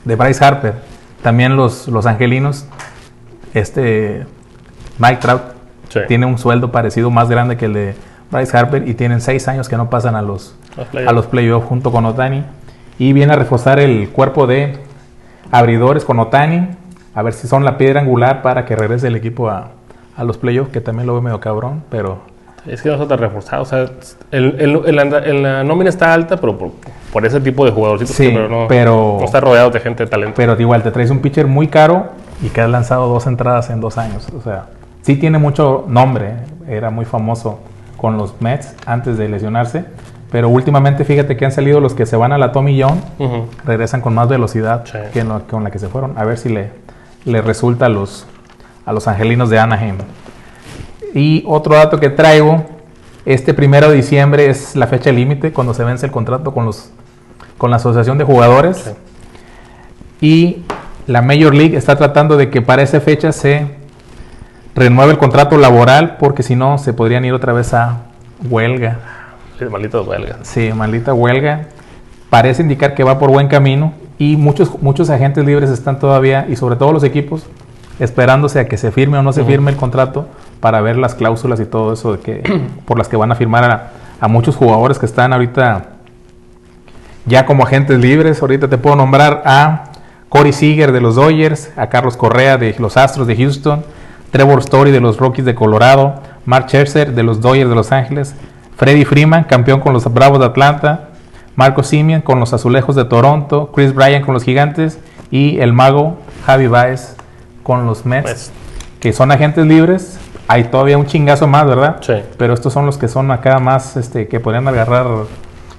de 0.04 0.16
Bryce 0.18 0.44
Harper. 0.44 0.74
También 1.22 1.56
los, 1.56 1.88
los 1.88 2.06
angelinos. 2.06 2.66
Este. 3.54 4.26
Mike 5.00 5.18
Trout 5.22 5.42
Sí. 5.90 6.00
tiene 6.08 6.26
un 6.26 6.38
sueldo 6.40 6.72
parecido 6.72 7.12
más 7.12 7.30
grande 7.30 7.56
que 7.56 7.66
el 7.66 7.74
de 7.74 7.96
Bryce 8.32 8.58
Harper 8.58 8.88
y 8.88 8.96
tienen 8.96 9.22
seis 9.22 9.48
años 9.48 9.70
que 9.70 9.78
no 9.78 9.90
pasan 9.92 10.16
a 10.16 10.22
los, 10.24 10.56
Los 10.76 10.88
playoffs. 10.88 11.10
a 11.10 11.14
los 11.14 11.26
playoffs 11.28 11.68
junto 11.68 11.92
con 11.92 12.04
Otani. 12.06 12.44
Y 13.00 13.14
viene 13.14 13.34
a 13.34 13.36
reforzar 13.36 13.80
el 13.80 14.10
cuerpo 14.10 14.48
de 14.48 14.78
abridores 15.52 16.06
con 16.06 16.20
Otani, 16.20 16.68
a 17.16 17.22
ver 17.22 17.34
si 17.34 17.48
son 17.48 17.64
la 17.66 17.78
piedra 17.78 18.02
angular 18.02 18.42
para 18.42 18.66
que 18.66 18.76
regrese 18.76 19.08
el 19.08 19.16
equipo 19.16 19.50
a, 19.50 19.70
a 20.16 20.24
los 20.24 20.38
playoffs, 20.38 20.72
que 20.72 20.82
también 20.82 21.08
lo 21.08 21.14
veo 21.14 21.22
medio 21.22 21.40
cabrón, 21.40 21.84
pero 21.90 22.20
Es 22.66 22.82
que 22.82 22.90
no 22.90 22.96
está 22.96 23.08
tan 23.08 23.20
reforzado. 23.20 23.64
O 23.64 23.66
sea, 23.66 23.86
el, 24.32 24.56
el- 24.60 24.82
el- 24.86 25.44
la, 25.44 25.64
nómina 25.64 25.90
está 25.90 26.14
alta, 26.14 26.38
pero 26.38 26.58
por, 26.58 26.72
por 27.12 27.26
ese 27.26 27.42
tipo 27.42 27.66
de 27.66 27.72
jugadorcitos. 27.72 28.16
Sí, 28.16 28.28
que- 28.30 28.34
pero, 28.36 28.48
no, 28.50 28.68
pero- 28.68 29.18
no 29.20 29.26
está 29.26 29.40
rodeado 29.42 29.70
de 29.70 29.80
gente 29.80 30.06
de 30.06 30.10
talento. 30.10 30.34
pero 30.38 30.60
igual 30.60 30.82
te 30.82 30.92
traes 30.92 31.10
un 31.10 31.20
pitcher 31.20 31.46
muy 31.48 31.68
caro 31.68 32.08
y 32.42 32.50
que 32.50 32.62
has 32.62 32.70
lanzado 32.70 33.08
dos 33.10 33.28
entradas 33.28 33.70
en 33.70 33.82
dos 33.82 33.98
años. 33.98 34.28
O 34.38 34.42
sea, 34.42 34.68
sí 35.02 35.16
tiene 35.18 35.38
mucho 35.40 35.86
nombre, 35.88 36.36
era 36.68 36.90
muy 36.90 37.06
famoso 37.06 37.60
con 37.98 38.18
los 38.18 38.42
Mets 38.42 38.76
antes 38.86 39.18
de 39.18 39.28
lesionarse, 39.30 39.86
pero 40.34 40.50
últimamente 40.50 41.06
fíjate 41.06 41.38
que 41.38 41.46
han 41.46 41.52
salido 41.52 41.80
los 41.80 41.94
que 41.94 42.06
se 42.08 42.16
van 42.18 42.34
a 42.34 42.38
la 42.40 42.52
Tommy 42.52 42.82
John 42.82 43.00
regresan 43.66 44.02
con 44.02 44.16
más 44.16 44.28
velocidad 44.28 44.84
Sí. 44.86 44.98
que 45.14 45.24
lo- 45.24 45.44
con 45.48 45.64
la 45.64 45.70
que 45.72 45.78
se 45.80 45.88
fueron. 45.88 46.18
A 46.18 46.26
ver 46.26 46.38
si 46.40 46.50
le, 46.50 46.72
le 47.24 47.42
resulta 47.44 47.86
a 47.86 47.90
los, 47.90 48.26
a 48.86 48.92
los 48.94 49.08
angelinos 49.08 49.50
de 49.52 49.60
Anaheim. 49.60 49.98
Y 51.14 51.44
otro 51.48 51.76
dato 51.76 52.00
que 52.00 52.10
traigo, 52.10 52.66
este 53.26 53.54
primero 53.54 53.90
de 53.90 53.96
diciembre 53.96 54.50
es 54.50 54.76
la 54.76 54.88
fecha 54.88 55.12
límite 55.12 55.54
cuando 55.54 55.76
se 55.76 55.84
vence 55.84 56.08
el 56.08 56.12
contrato 56.12 56.52
con, 56.52 56.66
los, 56.66 56.90
con 57.60 57.70
la 57.70 57.76
Asociación 57.76 58.18
de 58.18 58.24
Jugadores. 58.24 58.78
Sí. 60.20 60.26
Y 60.26 60.64
la 61.06 61.22
Major 61.22 61.54
League 61.54 61.78
está 61.78 61.96
tratando 61.96 62.38
de 62.38 62.50
que 62.50 62.62
para 62.64 62.82
esa 62.82 63.00
fecha 63.02 63.32
se 63.32 63.68
renueve 64.74 65.12
el 65.12 65.18
contrato 65.20 65.58
laboral 65.60 66.18
porque 66.18 66.42
si 66.42 66.56
no 66.56 66.80
se 66.80 66.92
podrían 66.94 67.24
ir 67.24 67.34
otra 67.34 67.54
vez 67.54 67.74
a 67.76 67.98
huelga. 68.50 68.98
Sí, 69.60 69.66
malditos 69.66 70.08
belgas. 70.08 70.38
Sí, 70.44 70.72
maldita 70.74 71.14
huelga. 71.14 71.68
Parece 72.30 72.62
indicar 72.64 72.96
que 72.96 73.04
va 73.04 73.20
por 73.20 73.30
buen 73.30 73.48
camino 73.48 73.94
y 74.18 74.38
muchos, 74.38 74.82
muchos 74.82 75.10
agentes 75.10 75.46
libres 75.46 75.70
están 75.70 76.00
todavía, 76.00 76.48
y 76.50 76.56
sobre 76.56 76.76
todo 76.76 76.92
los 76.92 77.04
equipos, 77.04 77.46
esperándose 78.00 78.60
a 78.60 78.68
que 78.68 78.78
se 78.78 78.92
firme 78.92 79.18
o 79.18 79.24
no 79.24 79.34
se 79.34 79.44
firme 79.44 79.72
el 79.72 79.78
contrato 79.78 80.28
para 80.60 80.82
ver 80.82 80.98
las 80.98 81.16
cláusulas 81.16 81.60
y 81.60 81.66
todo 81.66 81.94
eso 81.94 82.14
de 82.14 82.20
que, 82.20 82.62
por 82.86 82.98
las 82.98 83.08
que 83.08 83.18
van 83.18 83.32
a 83.32 83.36
firmar 83.36 83.64
a, 83.64 83.92
a 84.20 84.28
muchos 84.28 84.56
jugadores 84.56 84.98
que 84.98 85.06
están 85.06 85.34
ahorita 85.34 85.90
ya 87.26 87.46
como 87.46 87.64
agentes 87.64 88.00
libres. 88.00 88.42
Ahorita 88.42 88.68
te 88.68 88.78
puedo 88.78 88.96
nombrar 88.96 89.44
a 89.46 89.92
Corey 90.30 90.54
Seager 90.54 90.92
de 90.92 91.02
los 91.02 91.16
Dodgers, 91.16 91.72
a 91.76 91.88
Carlos 91.90 92.18
Correa 92.18 92.58
de 92.58 92.76
los 92.80 92.98
Astros 92.98 93.28
de 93.28 93.36
Houston, 93.36 93.84
Trevor 94.32 94.60
Story 94.60 94.92
de 94.92 95.00
los 95.00 95.18
Rockies 95.18 95.46
de 95.46 95.56
Colorado, 95.56 96.16
Mark 96.46 96.68
Scherzer 96.68 97.14
de 97.14 97.24
los 97.24 97.40
Dodgers 97.40 97.70
de 97.70 97.76
Los 97.76 97.92
Ángeles, 97.92 98.36
Freddie 98.78 99.06
Freeman, 99.06 99.44
campeón 99.46 99.80
con 99.80 99.94
los 99.94 100.12
Bravos 100.14 100.40
de 100.40 100.46
Atlanta, 100.46 101.10
Marco 101.56 101.84
Simeon 101.84 102.22
con 102.22 102.40
los 102.40 102.54
Azulejos 102.54 102.96
de 102.96 103.06
Toronto, 103.06 103.72
Chris 103.74 103.94
Bryan 103.94 104.24
con 104.24 104.34
los 104.34 104.44
Gigantes 104.44 105.00
y 105.32 105.60
el 105.60 105.74
mago 105.74 106.18
Javi 106.46 106.68
Baez 106.68 107.16
con 107.62 107.86
los 107.86 108.06
Mets, 108.06 108.26
Mets. 108.28 108.52
que 109.00 109.14
son 109.14 109.32
agentes 109.32 109.66
libres. 109.66 110.20
Hay 110.48 110.66
todavía 110.66 110.98
un 110.98 111.06
chingazo 111.06 111.48
más, 111.48 111.66
¿verdad? 111.68 111.98
Sí. 112.02 112.14
Pero 112.38 112.54
estos 112.54 112.74
son 112.74 112.86
los 112.86 112.98
que 112.98 113.08
son 113.08 113.32
acá 113.32 113.60
más, 113.60 113.96
este, 113.96 114.28
que 114.28 114.40
podrían 114.40 114.68
agarrar 114.68 115.06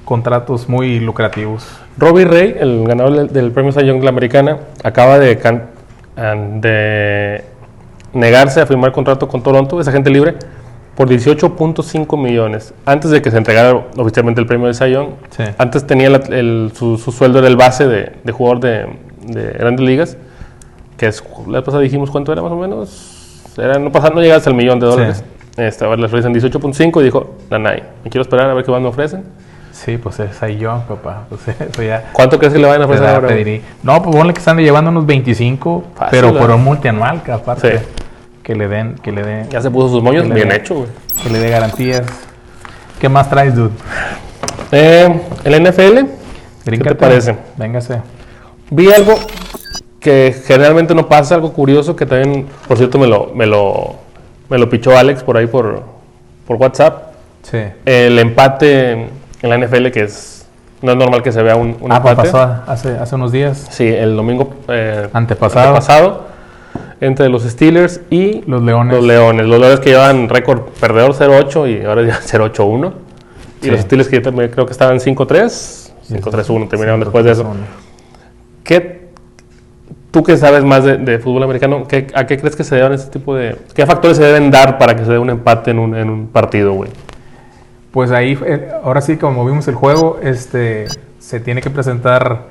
contratos 0.04 0.68
muy 0.68 1.00
lucrativos. 1.00 1.66
Robbie 1.98 2.24
Ray, 2.24 2.56
el 2.58 2.84
ganador 2.86 3.28
del, 3.30 3.52
premio 3.52 3.72
Cy 3.72 3.84
Young 3.86 3.98
de 3.98 4.04
la 4.04 4.10
Americana, 4.10 4.58
acaba 4.82 5.18
de, 5.18 5.38
can- 5.38 5.64
an- 6.16 6.60
de 6.60 7.44
negarse 8.12 8.60
a 8.60 8.66
firmar 8.66 8.92
contrato 8.92 9.28
con 9.28 9.42
Toronto, 9.42 9.80
es 9.80 9.88
agente 9.88 10.10
libre, 10.10 10.36
por 10.96 11.08
18.5 11.08 12.16
millones. 12.16 12.72
Antes 12.86 13.10
de 13.10 13.20
que 13.22 13.30
se 13.30 13.36
entregara 13.38 13.84
oficialmente 13.96 14.40
el 14.40 14.46
premio 14.46 14.66
de 14.72 14.90
Young, 14.92 15.08
Sí. 15.30 15.42
antes 15.58 15.86
tenía 15.86 16.08
la- 16.10 16.18
el- 16.18 16.72
su, 16.74 16.98
su 16.98 17.10
sueldo 17.12 17.38
era 17.40 17.48
el 17.48 17.56
base 17.56 17.86
de, 17.88 18.12
de 18.22 18.32
jugador 18.32 18.60
de, 18.60 18.86
de 19.26 19.50
grandes 19.58 19.84
ligas, 19.84 20.16
que 20.96 21.06
es, 21.08 21.22
la 21.48 21.54
vez 21.58 21.62
pasada 21.64 21.82
dijimos 21.82 22.10
cuánto 22.10 22.32
era 22.32 22.42
más 22.42 22.52
o 22.52 22.56
menos, 22.56 23.50
era, 23.58 23.78
no, 23.78 23.90
pasa, 23.90 24.10
no 24.10 24.20
llega 24.20 24.36
hasta 24.36 24.50
el 24.50 24.56
millón 24.56 24.78
de 24.80 24.86
dólares. 24.86 25.24
Este, 25.56 25.84
ahora 25.84 25.96
les 25.96 26.06
ofrecen 26.06 26.32
18.5 26.34 27.00
y 27.00 27.04
dijo, 27.04 27.34
Nanay, 27.50 27.82
me 28.04 28.10
quiero 28.10 28.22
esperar 28.22 28.50
a 28.50 28.54
ver 28.54 28.64
qué 28.64 28.70
más 28.72 28.80
me 28.80 28.88
ofrecen. 28.88 29.24
Sí, 29.70 29.96
pues 29.98 30.20
es 30.20 30.40
yo, 30.58 30.82
papá. 30.88 31.24
Pues 31.28 31.40
eso 31.60 31.82
ya. 31.82 32.10
¿Cuánto 32.12 32.38
crees 32.38 32.52
que 32.52 32.58
le 32.60 32.66
van 32.66 32.80
a 32.82 32.84
ofrecer 32.84 33.06
ahora? 33.08 33.28
No, 33.82 34.02
pues 34.02 34.16
ponle 34.16 34.32
que 34.32 34.38
están 34.38 34.56
llevando 34.58 34.90
unos 34.90 35.06
25, 35.06 35.84
Fácil, 35.96 36.08
pero 36.10 36.36
por 36.36 36.50
un 36.50 36.62
multianual, 36.62 37.22
que 37.22 37.32
aparte. 37.32 37.78
Sí. 37.78 37.84
Que 38.44 38.54
le 38.54 38.68
den, 38.68 38.94
que 39.02 39.10
le 39.10 39.24
den, 39.24 39.48
Ya 39.50 39.60
se 39.60 39.70
puso 39.70 39.88
sus 39.88 40.02
moños, 40.02 40.28
bien 40.28 40.52
hecho, 40.52 40.74
güey. 40.76 40.88
que 41.22 41.30
le 41.30 41.38
dé 41.40 41.50
garantías. 41.50 42.06
¿Qué 43.00 43.08
más 43.08 43.28
traes, 43.28 43.56
dude? 43.56 43.70
Eh, 44.70 45.20
el 45.44 45.62
NFL, 45.62 46.06
Bríncate. 46.64 46.94
parece? 46.94 47.36
Véngase. 47.56 48.00
vi 48.70 48.92
algo 48.92 49.14
que 50.00 50.34
generalmente 50.46 50.94
no 50.94 51.08
pasa, 51.08 51.34
algo 51.34 51.52
curioso 51.52 51.96
que 51.96 52.06
también, 52.06 52.46
por 52.68 52.76
cierto, 52.76 52.98
me 52.98 53.06
lo, 53.06 53.32
me 53.34 53.46
lo, 53.46 53.96
me 54.50 54.58
lo 54.58 54.68
pichó 54.68 54.96
Alex 54.96 55.22
por 55.22 55.36
ahí 55.36 55.46
por, 55.46 55.82
por 56.46 56.56
WhatsApp. 56.56 57.14
Sí. 57.42 57.58
El 57.86 58.18
empate 58.18 58.92
en 58.92 59.10
la 59.50 59.56
NFL, 59.58 59.90
que 59.90 60.02
es, 60.02 60.46
no 60.82 60.92
es 60.92 60.98
normal 60.98 61.22
que 61.22 61.32
se 61.32 61.42
vea 61.42 61.56
un, 61.56 61.76
un 61.80 61.90
Ah, 61.92 62.00
pues 62.02 62.12
empate. 62.12 62.30
pasó 62.32 62.62
hace, 62.66 62.98
hace 62.98 63.14
unos 63.14 63.32
días. 63.32 63.66
Sí, 63.70 63.86
el 63.88 64.16
domingo 64.16 64.52
eh, 64.68 65.08
Antepasado. 65.12 65.68
antepasado, 65.68 66.24
entre 67.00 67.28
los 67.28 67.42
Steelers 67.44 68.00
y 68.10 68.42
Los 68.46 68.62
Leones. 68.62 68.94
los 68.94 69.04
Leones. 69.04 69.46
Los 69.46 69.60
Leones 69.60 69.80
que 69.80 69.90
llevan 69.90 70.28
récord 70.28 70.60
perdedor 70.80 71.12
0-8 71.14 71.80
y 71.82 71.84
ahora 71.84 72.02
ya 72.02 72.20
0-8-1. 72.20 72.92
Y 73.62 73.70
los 73.70 73.80
Steelers 73.80 74.08
que 74.08 74.20
también 74.20 74.50
creo 74.50 74.66
que 74.66 74.72
estaban 74.72 74.98
5-3, 74.98 75.90
5-3-1 76.10 76.68
terminaron 76.68 77.00
después 77.00 77.24
de 77.24 77.32
eso. 77.32 77.46
¿Qué, 78.62 79.08
tú 80.10 80.22
que 80.22 80.36
sabes 80.36 80.64
más 80.64 80.84
de, 80.84 80.96
de 80.98 81.18
fútbol 81.18 81.42
americano, 81.44 81.86
¿qué- 81.88 82.06
¿a 82.14 82.26
qué 82.26 82.38
crees 82.38 82.56
que 82.56 82.64
se 82.64 82.76
deben 82.76 82.92
este 82.92 83.10
tipo 83.18 83.34
de... 83.34 83.56
¿Qué 83.74 83.84
factores 83.86 84.16
se 84.16 84.22
deben 84.24 84.50
dar 84.50 84.78
para 84.78 84.94
que 84.96 85.04
se 85.04 85.12
dé 85.12 85.18
un 85.18 85.30
empate 85.30 85.70
en 85.70 85.78
un, 85.78 85.96
en 85.96 86.08
un 86.10 86.26
partido, 86.28 86.72
güey? 86.72 86.90
Pues 87.90 88.10
ahí, 88.10 88.38
eh, 88.44 88.68
ahora 88.82 89.00
sí, 89.00 89.16
como 89.16 89.44
vimos 89.46 89.66
el 89.68 89.74
juego, 89.76 90.18
este, 90.22 90.86
se 91.18 91.40
tiene 91.40 91.60
que 91.62 91.70
presentar, 91.70 92.42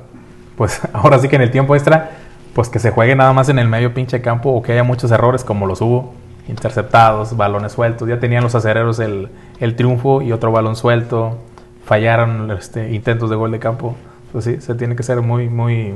pues 0.58 0.82
ahora 0.94 1.20
sí 1.20 1.28
que 1.28 1.36
en 1.36 1.42
el 1.44 1.52
tiempo 1.52 1.76
extra, 1.76 2.12
pues 2.54 2.70
que 2.70 2.80
se 2.80 2.92
juegue 2.92 3.16
nada 3.16 3.34
más 3.34 3.50
en 3.50 3.60
el 3.60 3.68
medio 3.68 3.94
pinche 3.94 4.22
campo 4.22 4.50
o 4.52 4.62
que 4.62 4.74
haya 4.74 4.84
muchos 4.84 5.12
errores 5.12 5.44
como 5.44 5.66
los 5.66 5.82
hubo, 5.82 6.14
interceptados, 6.48 7.36
balones 7.36 7.72
sueltos. 7.72 8.08
Ya 8.08 8.20
tenían 8.20 8.44
los 8.44 8.54
acereros 8.56 9.00
el, 9.00 9.30
el 9.60 9.76
triunfo 9.76 10.22
y 10.22 10.32
otro 10.32 10.52
balón 10.52 10.76
suelto, 10.76 11.38
fallaron 11.86 12.52
este, 12.52 12.92
intentos 12.94 13.30
de 13.30 13.36
gol 13.36 13.52
de 13.52 13.60
campo. 13.60 13.96
Pues 14.32 14.46
sí, 14.46 14.58
se 14.62 14.76
tiene 14.76 14.96
que 14.96 15.04
ser 15.04 15.22
muy, 15.22 15.50
muy, 15.50 15.96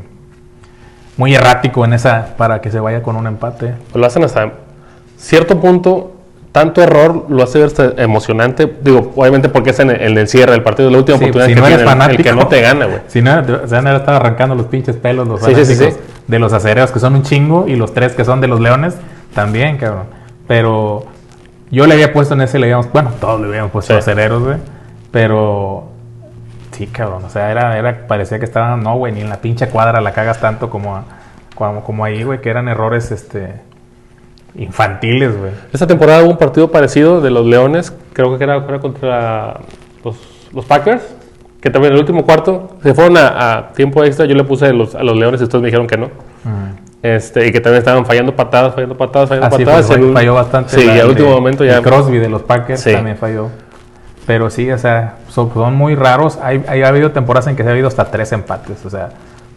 muy 1.17 1.33
errático 1.35 1.85
en 1.85 1.93
esa 1.93 2.35
para 2.37 2.61
que 2.61 2.71
se 2.71 2.79
vaya 2.79 3.01
con 3.03 3.15
un 3.15 3.27
empate. 3.27 3.73
Lo 3.93 4.05
hacen 4.05 4.23
hasta 4.23 4.51
cierto 5.17 5.59
punto, 5.59 6.13
tanto 6.51 6.81
error 6.81 7.25
lo 7.29 7.43
hace 7.43 7.59
ver 7.59 7.95
emocionante. 7.97 8.71
Digo, 8.81 9.11
obviamente 9.15 9.49
porque 9.49 9.71
es 9.71 9.79
en 9.79 9.89
el, 9.91 10.01
en 10.01 10.17
el 10.17 10.27
cierre 10.27 10.51
del 10.53 10.63
partido, 10.63 10.89
la 10.89 10.97
última 10.99 11.17
Sí, 11.17 11.25
oportunidad 11.25 11.47
si 11.47 11.53
que 11.55 11.59
no 11.61 11.67
eres 11.67 11.77
tiene, 11.97 12.11
el- 12.15 12.23
que 12.23 12.33
no 12.33 12.47
te 12.47 12.61
gana, 12.61 12.85
güey. 12.85 12.99
Si 13.07 13.21
no, 13.21 13.43
te- 13.43 13.67
se 13.67 13.75
van 13.75 13.87
a 13.87 13.95
estar 13.97 14.15
arrancando 14.15 14.55
los 14.55 14.67
pinches 14.67 14.95
pelos 14.95 15.27
los 15.27 15.41
Sí, 15.41 15.53
sí, 15.55 15.65
sí, 15.65 15.75
sí. 15.75 15.89
De 16.27 16.39
los 16.39 16.53
acereros, 16.53 16.91
que 16.91 16.99
son 16.99 17.15
un 17.15 17.23
chingo, 17.23 17.65
y 17.67 17.75
los 17.75 17.93
tres 17.93 18.13
que 18.13 18.25
son 18.25 18.41
de 18.41 18.47
los 18.47 18.59
leones, 18.59 18.97
también, 19.33 19.77
cabrón. 19.77 20.07
Pero 20.47 21.05
yo 21.71 21.87
le 21.87 21.93
había 21.93 22.13
puesto 22.13 22.33
en 22.33 22.41
ese, 22.41 22.59
le 22.59 22.65
habíamos, 22.67 22.91
bueno, 22.91 23.11
todos 23.19 23.39
le 23.41 23.47
habíamos 23.47 23.71
puesto 23.71 23.93
Sí. 23.93 23.99
acereros, 23.99 24.43
güey. 24.43 24.57
Pero 25.11 25.85
sí, 26.71 26.87
cabrón, 26.87 27.23
o 27.25 27.29
sea, 27.29 27.49
era, 27.51 27.77
era, 27.77 28.07
parecía 28.07 28.39
que 28.39 28.45
estaban, 28.45 28.81
no, 28.83 28.95
güey, 28.97 29.13
ni 29.13 29.21
en 29.21 29.29
la 29.29 29.37
pinche 29.37 29.67
cuadra 29.69 30.01
la 30.01 30.11
cagas 30.11 30.39
tanto 30.39 30.69
como, 30.69 31.03
como, 31.55 31.83
como 31.83 32.03
ahí, 32.05 32.23
güey, 32.23 32.41
que 32.41 32.49
eran 32.49 32.67
errores, 32.67 33.11
este, 33.11 33.61
infantiles, 34.55 35.37
güey. 35.37 35.51
Esta 35.73 35.87
temporada 35.87 36.23
hubo 36.23 36.31
un 36.31 36.37
partido 36.37 36.71
parecido 36.71 37.21
de 37.21 37.29
los 37.29 37.45
Leones, 37.45 37.93
creo 38.13 38.37
que 38.37 38.43
era, 38.43 38.57
era 38.57 38.79
contra 38.79 39.59
los, 40.03 40.15
los 40.53 40.65
Packers, 40.65 41.03
que 41.67 41.71
también 41.71 41.91
en 41.91 41.95
el 41.95 41.99
último 42.01 42.25
cuarto 42.25 42.77
se 42.81 42.93
fueron 42.93 43.17
a, 43.17 43.57
a 43.57 43.67
tiempo 43.73 44.01
extra. 44.03 44.25
Yo 44.25 44.35
le 44.35 44.43
puse 44.45 44.71
los- 44.71 44.95
a 44.95 45.03
los 45.03 45.17
Leones 45.17 45.41
y 45.41 45.43
ustedes 45.43 45.61
me 45.61 45.67
dijeron 45.67 45.85
que 45.87 45.97
no. 45.97 46.09
Este, 47.03 47.47
y 47.47 47.51
que 47.51 47.59
también 47.59 47.79
estaban 47.79 48.05
fallando 48.05 48.35
patadas, 48.35 48.73
fallando 48.73 48.97
patadas, 48.97 49.29
fallando 49.29 49.55
Así 49.55 49.65
patadas. 49.65 49.85
fue, 49.87 49.95
el- 49.97 50.13
falló 50.13 50.33
bastante. 50.33 50.79
Sí, 50.79 50.89
al 50.89 51.09
último 51.09 51.29
momento 51.31 51.63
ya. 51.65 51.77
el 51.77 51.83
Crosby 51.83 52.17
de 52.19 52.29
los 52.29 52.41
Packers 52.43 52.81
Sí. 52.81 52.91
también 52.93 53.17
falló. 53.17 53.49
Pero 54.25 54.49
sí, 54.49 54.69
o 54.71 54.77
sea, 54.77 55.15
son, 55.29 55.51
son 55.53 55.75
muy 55.75 55.95
raros. 55.95 56.37
Hay, 56.41 56.63
hay 56.67 56.81
ha 56.83 56.87
habido 56.87 57.11
temporadas 57.11 57.47
en 57.47 57.55
que 57.55 57.63
se 57.63 57.69
ha 57.69 57.71
habido 57.73 57.87
hasta 57.87 58.05
tres 58.05 58.31
empates, 58.31 58.85
o 58.85 58.89
sea, 58.89 59.09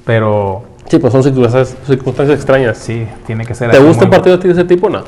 pero 0.05 0.63
Sí, 0.87 0.99
pues 0.99 1.13
son 1.13 1.23
circunstancias, 1.23 1.77
circunstancias 1.87 2.37
extrañas. 2.37 2.77
sí, 2.79 3.07
tiene 3.27 3.45
que 3.47 3.55
ser 3.55 3.71
¿Te 3.71 3.79
gusta 3.79 4.05
un 4.05 4.11
partido 4.11 4.37
de 4.39 4.51
ese 4.51 4.65
tipo 4.65 4.89
o 4.89 4.91
no? 4.91 5.03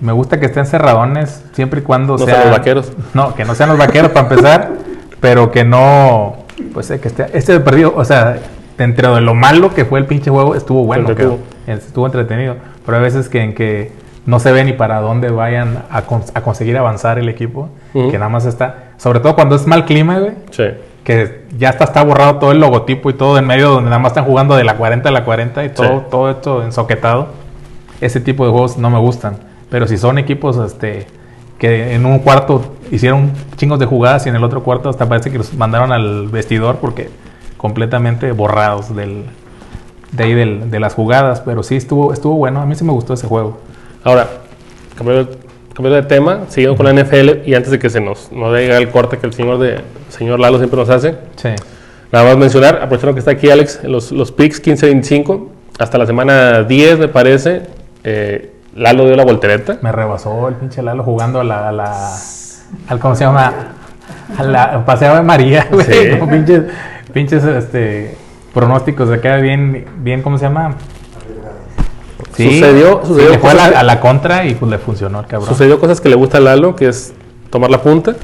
Me 0.00 0.12
gusta 0.12 0.38
que 0.38 0.46
estén 0.46 0.66
cerradones, 0.66 1.44
siempre 1.52 1.80
y 1.80 1.82
cuando 1.82 2.12
No 2.14 2.18
sean 2.18 2.30
sean 2.30 2.48
los 2.50 2.58
vaqueros. 2.58 2.92
No, 3.14 3.34
que 3.34 3.44
no 3.44 3.54
sean 3.54 3.70
los 3.70 3.78
vaqueros 3.78 4.10
para 4.10 4.28
empezar, 4.28 4.70
pero 5.24 5.50
que 5.50 5.64
no, 5.64 6.36
pues 6.74 6.90
eh, 6.90 7.00
que 7.00 7.08
esté, 7.08 7.26
este 7.32 7.58
partido, 7.60 7.94
o 7.96 8.04
sea, 8.04 8.36
dentro 8.76 9.14
de 9.14 9.22
lo 9.22 9.34
malo 9.34 9.72
que 9.72 9.86
fue 9.86 9.98
el 9.98 10.04
pinche 10.04 10.30
juego, 10.30 10.54
estuvo 10.54 10.84
bueno, 10.84 11.14
que- 11.14 11.38
estuvo 11.66 12.04
entretenido, 12.04 12.56
pero 12.84 12.98
hay 12.98 13.02
veces 13.04 13.30
que 13.30 13.40
en 13.40 13.54
que 13.54 13.90
no 14.26 14.38
se 14.38 14.52
ve 14.52 14.62
ni 14.64 14.74
para 14.74 15.00
dónde 15.00 15.30
vayan 15.30 15.84
a, 15.90 16.04
cons- 16.06 16.30
a 16.34 16.42
conseguir 16.42 16.76
avanzar 16.76 17.18
el 17.18 17.30
equipo, 17.30 17.70
Ujú. 17.94 18.10
que 18.10 18.18
nada 18.18 18.28
más 18.28 18.44
está, 18.44 18.90
sobre 18.98 19.20
todo 19.20 19.34
cuando 19.34 19.54
es 19.56 19.66
mal 19.66 19.86
clima, 19.86 20.18
güey, 20.18 20.32
Sí. 20.50 20.64
que 21.04 21.44
ya 21.56 21.70
está, 21.70 21.84
está 21.84 22.04
borrado 22.04 22.36
todo 22.36 22.52
el 22.52 22.60
logotipo 22.60 23.08
y 23.08 23.14
todo 23.14 23.38
en 23.38 23.46
medio 23.46 23.70
donde 23.70 23.88
nada 23.88 24.00
más 24.00 24.10
están 24.12 24.26
jugando 24.26 24.56
de 24.56 24.64
la 24.64 24.76
40 24.76 25.08
a 25.08 25.12
la 25.12 25.24
40 25.24 25.64
y 25.64 25.70
todo, 25.70 25.86
Sí. 26.00 26.04
todo 26.10 26.30
esto 26.30 26.62
ensoquetado. 26.62 27.28
Ese 28.02 28.20
tipo 28.20 28.44
de 28.44 28.50
juegos 28.50 28.76
no 28.76 28.90
me 28.90 28.98
gustan. 28.98 29.36
Pero 29.70 29.86
si 29.86 29.96
son 29.96 30.18
equipos 30.18 30.58
este, 30.58 31.06
que 31.58 31.94
en 31.94 32.04
un 32.06 32.18
cuarto 32.20 32.74
hicieron 32.90 33.32
chingos 33.56 33.78
de 33.78 33.86
jugadas 33.86 34.26
y 34.26 34.28
en 34.28 34.36
el 34.36 34.44
otro 34.44 34.62
cuarto 34.62 34.88
hasta 34.88 35.08
parece 35.08 35.30
que 35.30 35.38
los 35.38 35.54
mandaron 35.54 35.92
al 35.92 36.28
vestidor 36.28 36.76
porque 36.76 37.08
completamente 37.56 38.32
borrados 38.32 38.94
del, 38.94 39.24
de 40.12 40.24
ahí 40.24 40.34
del- 40.34 40.70
de 40.70 40.80
las 40.80 40.94
jugadas. 40.94 41.40
Pero 41.40 41.62
sí 41.62 41.76
estuvo, 41.76 42.12
estuvo 42.12 42.34
bueno. 42.36 42.60
A 42.60 42.66
mí 42.66 42.74
sí 42.74 42.84
me 42.84 42.92
gustó 42.92 43.14
ese 43.14 43.26
juego. 43.26 43.58
Ahora, 44.02 44.28
cambiando, 44.96 45.30
cambiando 45.72 46.02
de 46.02 46.08
tema, 46.08 46.40
siguiendo 46.48 46.76
con 46.76 46.86
la 46.86 46.92
NFL 46.92 47.48
y 47.48 47.54
antes 47.54 47.70
de 47.70 47.78
que 47.78 47.88
se 47.88 48.00
nos, 48.00 48.30
nos 48.32 48.52
llegue 48.54 48.76
el 48.76 48.90
corte 48.90 49.18
que 49.18 49.26
el 49.26 49.32
señor, 49.32 49.58
de, 49.58 49.80
señor 50.10 50.38
Lalo 50.40 50.58
siempre 50.58 50.78
nos 50.78 50.90
hace, 50.90 51.16
Sí. 51.36 51.48
nada 52.12 52.26
más 52.26 52.36
mencionar, 52.36 52.76
aprovechando 52.76 53.14
que 53.14 53.20
está 53.20 53.30
aquí 53.32 53.48
Alex, 53.50 53.80
los, 53.84 54.12
los 54.12 54.30
picks 54.30 54.62
15-25, 54.62 55.48
hasta 55.78 55.98
la 55.98 56.06
semana 56.06 56.62
10 56.62 56.98
me 56.98 57.08
parece, 57.08 57.62
eh, 58.04 58.52
Lalo 58.74 59.06
dio 59.06 59.16
la 59.16 59.24
voltereta. 59.24 59.78
Me 59.82 59.92
rebasó 59.92 60.48
el 60.48 60.54
pinche 60.54 60.82
Lalo 60.82 61.02
jugando 61.04 61.40
a 61.40 61.44
la. 61.44 61.68
A 61.68 61.72
la 61.72 62.16
al, 62.88 62.98
¿Cómo 62.98 63.14
se 63.14 63.24
llama? 63.24 63.52
A 64.36 64.42
la 64.42 64.84
Paseo 64.84 65.14
de 65.14 65.22
María, 65.22 65.68
güey. 65.72 65.86
Sí. 65.86 66.10
Como 66.18 66.30
pinches, 66.30 66.62
pinches 67.12 67.44
este, 67.44 68.16
pronósticos. 68.52 69.08
Se 69.08 69.20
queda 69.20 69.36
bien, 69.36 69.86
bien, 69.98 70.22
¿cómo 70.22 70.38
se 70.38 70.44
llama? 70.46 70.74
Sucedió- 72.36 73.00
sí, 73.02 73.08
sucedió 73.08 73.30
le 73.30 73.38
fue 73.38 73.50
a 73.50 73.52
cosas 73.52 73.66
la, 73.66 73.70
que- 73.70 73.76
a 73.76 73.82
la 73.84 74.00
contra 74.00 74.44
y 74.44 74.54
pues 74.54 74.70
le 74.70 74.78
funcionó 74.78 75.20
el 75.20 75.26
cabrón. 75.26 75.48
Sucedió 75.48 75.78
cosas 75.78 76.00
que 76.00 76.08
le 76.08 76.16
gusta 76.16 76.38
a 76.38 76.40
Lalo, 76.40 76.74
que 76.74 76.88
es 76.88 77.12
tomar 77.50 77.70
la 77.70 77.80
punta 77.80 78.14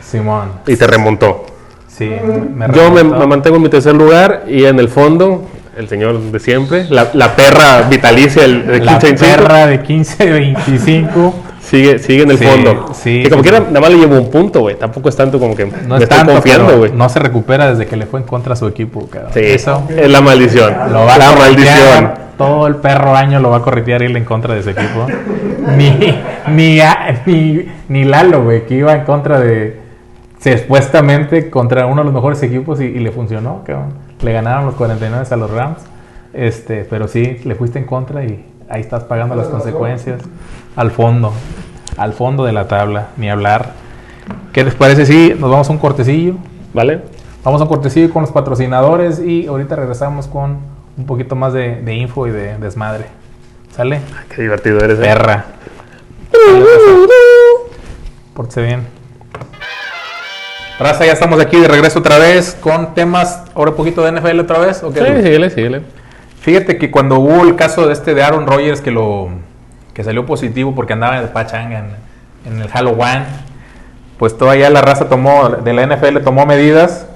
Simón. 0.00 0.50
y 0.66 0.74
te 0.76 0.86
remontó. 0.86 1.46
Sí, 1.86 2.10
me 2.54 2.66
Yo 2.74 2.90
me 2.90 3.04
mantengo 3.04 3.56
en 3.56 3.62
mi 3.62 3.68
tercer 3.68 3.94
lugar 3.94 4.44
y 4.48 4.64
en 4.64 4.78
el 4.80 4.88
fondo, 4.88 5.44
el 5.76 5.88
señor 5.88 6.18
de 6.20 6.38
siempre, 6.40 6.86
la, 6.90 7.08
la 7.14 7.36
perra 7.36 7.82
vitalicia 7.88 8.42
del 8.42 8.66
de 8.66 8.80
La 8.80 8.98
15-25, 9.00 9.18
perra 9.18 9.66
de 9.66 9.80
15, 9.82 10.30
25. 10.30 11.34
sigue, 11.60 11.98
sigue 11.98 12.22
en 12.22 12.30
el 12.30 12.38
Sí, 12.38 12.44
fondo. 12.44 12.90
sí, 12.94 13.22
que 13.24 13.30
como 13.30 13.42
sí. 13.42 13.48
quiera, 13.48 13.64
nada 13.66 13.80
más 13.80 13.90
le 13.90 13.96
llevo 13.98 14.16
un 14.16 14.30
punto, 14.30 14.60
güey. 14.60 14.76
Tampoco 14.78 15.08
es 15.08 15.16
tanto 15.16 15.38
como 15.38 15.54
que 15.54 15.66
No 15.66 15.96
me 15.98 16.02
es 16.04 16.08
tanto, 16.08 16.32
confiando, 16.32 16.78
güey. 16.78 16.92
no 16.92 17.08
se 17.08 17.18
recupera 17.18 17.70
desde 17.70 17.86
que 17.86 17.96
le 17.96 18.06
fue 18.06 18.20
en 18.20 18.26
contra 18.26 18.54
a 18.54 18.56
su 18.56 18.66
equipo, 18.66 19.06
cabrón. 19.08 19.32
Sí, 19.34 19.40
Eso 19.42 19.82
es 19.88 20.08
la 20.10 20.20
maldición. 20.20 20.72
Lo 20.92 21.04
va 21.04 21.14
a 21.14 21.18
la 21.18 21.32
maldición. 21.32 22.26
Todo 22.38 22.66
el 22.66 22.76
perro 22.76 23.16
año 23.16 23.40
lo 23.40 23.48
va 23.50 23.56
a 23.58 23.62
corretear 23.62 24.02
irle 24.02 24.18
en 24.18 24.24
contra 24.26 24.54
de 24.54 24.60
ese 24.60 24.72
equipo. 24.72 25.06
ni, 25.76 25.90
ni, 26.54 26.80
a- 26.80 27.22
ni, 27.26 27.66
ni 27.88 28.04
Lalo, 28.04 28.44
güey, 28.44 28.66
que 28.66 28.74
iba 28.74 28.92
en 28.94 29.04
contra 29.04 29.40
de. 29.40 29.80
Supuestamente 30.38 31.50
contra 31.50 31.86
uno 31.86 32.02
de 32.02 32.04
los 32.04 32.14
mejores 32.14 32.42
equipos 32.42 32.80
y, 32.80 32.84
y 32.84 32.98
le 33.00 33.10
funcionó, 33.10 33.62
cabrón. 33.66 34.05
Le 34.22 34.32
ganaron 34.32 34.66
los 34.66 34.74
49 34.74 35.26
a 35.30 35.36
los 35.36 35.50
Rams. 35.50 35.78
Este, 36.32 36.86
pero 36.88 37.08
sí, 37.08 37.38
le 37.44 37.54
fuiste 37.54 37.78
en 37.78 37.86
contra 37.86 38.24
y 38.24 38.44
ahí 38.68 38.80
estás 38.80 39.04
pagando 39.04 39.34
las 39.34 39.48
consecuencias. 39.48 40.22
Al 40.74 40.90
fondo. 40.90 41.32
Al 41.96 42.12
fondo 42.12 42.44
de 42.44 42.52
la 42.52 42.68
tabla. 42.68 43.08
Ni 43.16 43.30
hablar. 43.30 43.72
¿Qué 44.52 44.64
les 44.64 44.74
parece 44.74 45.06
si 45.06 45.30
nos 45.38 45.50
vamos 45.50 45.68
a 45.68 45.72
un 45.72 45.78
cortecillo? 45.78 46.34
¿Vale? 46.74 47.02
Vamos 47.44 47.60
a 47.60 47.64
un 47.64 47.68
cortecillo 47.68 48.12
con 48.12 48.22
los 48.22 48.32
patrocinadores 48.32 49.20
y 49.20 49.46
ahorita 49.46 49.76
regresamos 49.76 50.26
con 50.26 50.58
un 50.96 51.06
poquito 51.06 51.36
más 51.36 51.52
de, 51.52 51.80
de 51.82 51.94
info 51.94 52.26
y 52.26 52.30
de 52.30 52.58
desmadre. 52.58 53.06
¿Sale? 53.76 54.00
Qué 54.34 54.42
divertido 54.42 54.78
eres, 54.80 54.98
eh. 54.98 55.02
Perra. 55.02 55.44
Pórtese 58.34 58.62
bien. 58.62 58.95
Raza, 60.78 61.06
ya 61.06 61.12
estamos 61.12 61.40
aquí 61.40 61.58
de 61.58 61.68
regreso 61.68 62.00
otra 62.00 62.18
vez 62.18 62.56
con 62.60 62.94
temas, 62.94 63.42
ahora 63.54 63.70
un 63.70 63.76
poquito 63.76 64.02
de 64.04 64.12
NFL 64.12 64.40
otra 64.40 64.58
vez. 64.58 64.82
¿o 64.82 64.92
qué? 64.92 65.00
Sí, 65.00 65.06
síguele, 65.22 65.50
síguele. 65.50 65.82
Fíjate 66.40 66.76
que 66.76 66.90
cuando 66.90 67.18
hubo 67.18 67.44
el 67.44 67.56
caso 67.56 67.86
de 67.86 67.92
este 67.94 68.14
de 68.14 68.22
Aaron 68.22 68.46
Rodgers 68.46 68.80
que 68.80 68.90
lo 68.90 69.28
que 69.94 70.04
salió 70.04 70.26
positivo 70.26 70.74
porque 70.74 70.92
andaba 70.92 71.20
de 71.20 71.26
pachanga 71.28 71.78
en, 71.78 71.86
en 72.52 72.60
el 72.60 72.68
Halloween, 72.68 73.24
pues 74.18 74.36
todavía 74.36 74.68
la 74.70 74.82
raza 74.82 75.08
tomó 75.08 75.48
de 75.48 75.72
la 75.72 75.86
NFL 75.86 76.18
tomó 76.22 76.44
medidas 76.46 77.06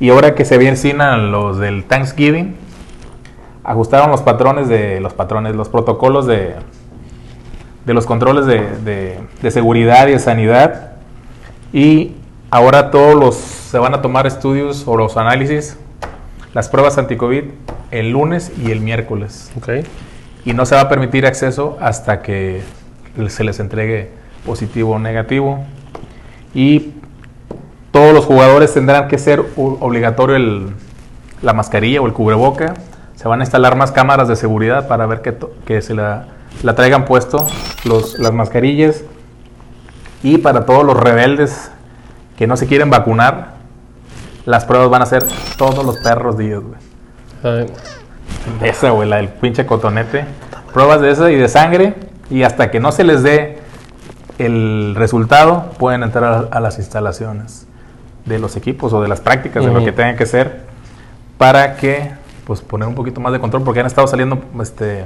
y 0.00 0.10
ahora 0.10 0.34
que 0.34 0.44
se 0.44 0.58
vienen 0.58 1.30
los 1.30 1.58
del 1.58 1.84
Thanksgiving 1.84 2.56
ajustaron 3.62 4.10
los 4.10 4.22
patrones 4.22 4.68
de 4.68 5.00
los 5.00 5.14
patrones, 5.14 5.54
los 5.54 5.68
protocolos 5.68 6.26
de 6.26 6.56
de 7.86 7.94
los 7.94 8.04
controles 8.04 8.44
de, 8.46 8.60
de- 8.84 9.18
de 9.40 9.50
seguridad 9.50 10.06
y 10.08 10.12
de 10.12 10.18
sanidad. 10.18 10.90
Y 11.72 12.12
ahora 12.50 12.90
todos 12.90 13.14
los 13.14 13.34
se 13.36 13.78
van 13.78 13.94
a 13.94 14.02
tomar 14.02 14.26
estudios 14.26 14.84
o 14.86 14.96
los 14.96 15.16
análisis, 15.16 15.76
las 16.54 16.68
pruebas 16.68 16.98
anti-COVID 16.98 17.44
el 17.90 18.10
lunes 18.10 18.52
y 18.62 18.70
el 18.70 18.80
miércoles. 18.80 19.50
Ok. 19.56 19.86
Y 20.44 20.52
no 20.54 20.64
se 20.66 20.74
va 20.74 20.82
a 20.82 20.88
permitir 20.88 21.26
acceso 21.26 21.76
hasta 21.80 22.22
que 22.22 22.62
se 23.28 23.44
les 23.44 23.60
entregue 23.60 24.10
positivo 24.46 24.94
o 24.94 24.98
negativo. 24.98 25.64
Y 26.54 26.92
todos 27.90 28.14
los 28.14 28.24
jugadores 28.24 28.72
tendrán 28.72 29.08
que 29.08 29.18
ser 29.18 29.44
obligatorio 29.56 30.36
el- 30.36 30.68
la 31.42 31.52
mascarilla 31.52 32.00
o 32.00 32.06
el 32.06 32.12
cubreboca. 32.12 32.74
Se 33.16 33.28
van 33.28 33.40
a 33.40 33.44
instalar 33.44 33.76
más 33.76 33.92
cámaras 33.92 34.28
de 34.28 34.36
seguridad 34.36 34.88
para 34.88 35.06
ver 35.06 35.20
que, 35.20 35.32
to- 35.32 35.52
que 35.66 35.82
se 35.82 35.94
la, 35.94 36.26
la 36.62 36.74
traigan 36.74 37.04
puesto 37.04 37.46
los, 37.84 38.18
las 38.18 38.32
mascarillas. 38.32 39.02
Y 40.22 40.38
para 40.38 40.64
todos 40.64 40.84
los 40.84 40.96
rebeldes 40.96 41.70
que 42.40 42.46
no 42.46 42.56
se 42.56 42.66
quieren 42.66 42.88
vacunar, 42.88 43.48
las 44.46 44.64
pruebas 44.64 44.88
van 44.88 45.02
a 45.02 45.06
ser 45.06 45.26
todos 45.58 45.84
los 45.84 45.98
perros 45.98 46.38
días, 46.38 46.62
güey. 46.62 47.66
De 48.62 48.66
esa, 48.70 48.88
güey, 48.92 49.06
la 49.06 49.16
del 49.16 49.28
pinche 49.28 49.66
cotonete. 49.66 50.24
Pruebas 50.72 51.02
de 51.02 51.10
esa 51.10 51.30
y 51.30 51.36
de 51.36 51.48
sangre. 51.50 51.96
Y 52.30 52.44
hasta 52.44 52.70
que 52.70 52.80
no 52.80 52.92
se 52.92 53.04
les 53.04 53.22
dé 53.22 53.58
el 54.38 54.94
resultado, 54.96 55.72
pueden 55.78 56.02
entrar 56.02 56.48
a, 56.50 56.60
las 56.60 56.78
instalaciones 56.78 57.66
de 58.24 58.38
los 58.38 58.56
equipos 58.56 58.94
o 58.94 59.02
de 59.02 59.08
las 59.08 59.20
prácticas, 59.20 59.62
de 59.62 59.70
lo 59.70 59.84
que 59.84 59.92
tengan 59.92 60.16
que 60.16 60.24
ser, 60.24 60.62
para 61.36 61.76
que, 61.76 62.10
pues, 62.46 62.62
poner 62.62 62.88
un 62.88 62.94
poquito 62.94 63.20
más 63.20 63.34
de 63.34 63.38
control, 63.40 63.64
porque 63.64 63.80
han 63.80 63.86
estado 63.86 64.06
saliendo 64.06 64.42
este, 64.62 65.04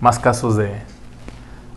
más 0.00 0.20
casos 0.20 0.56
de, 0.56 0.70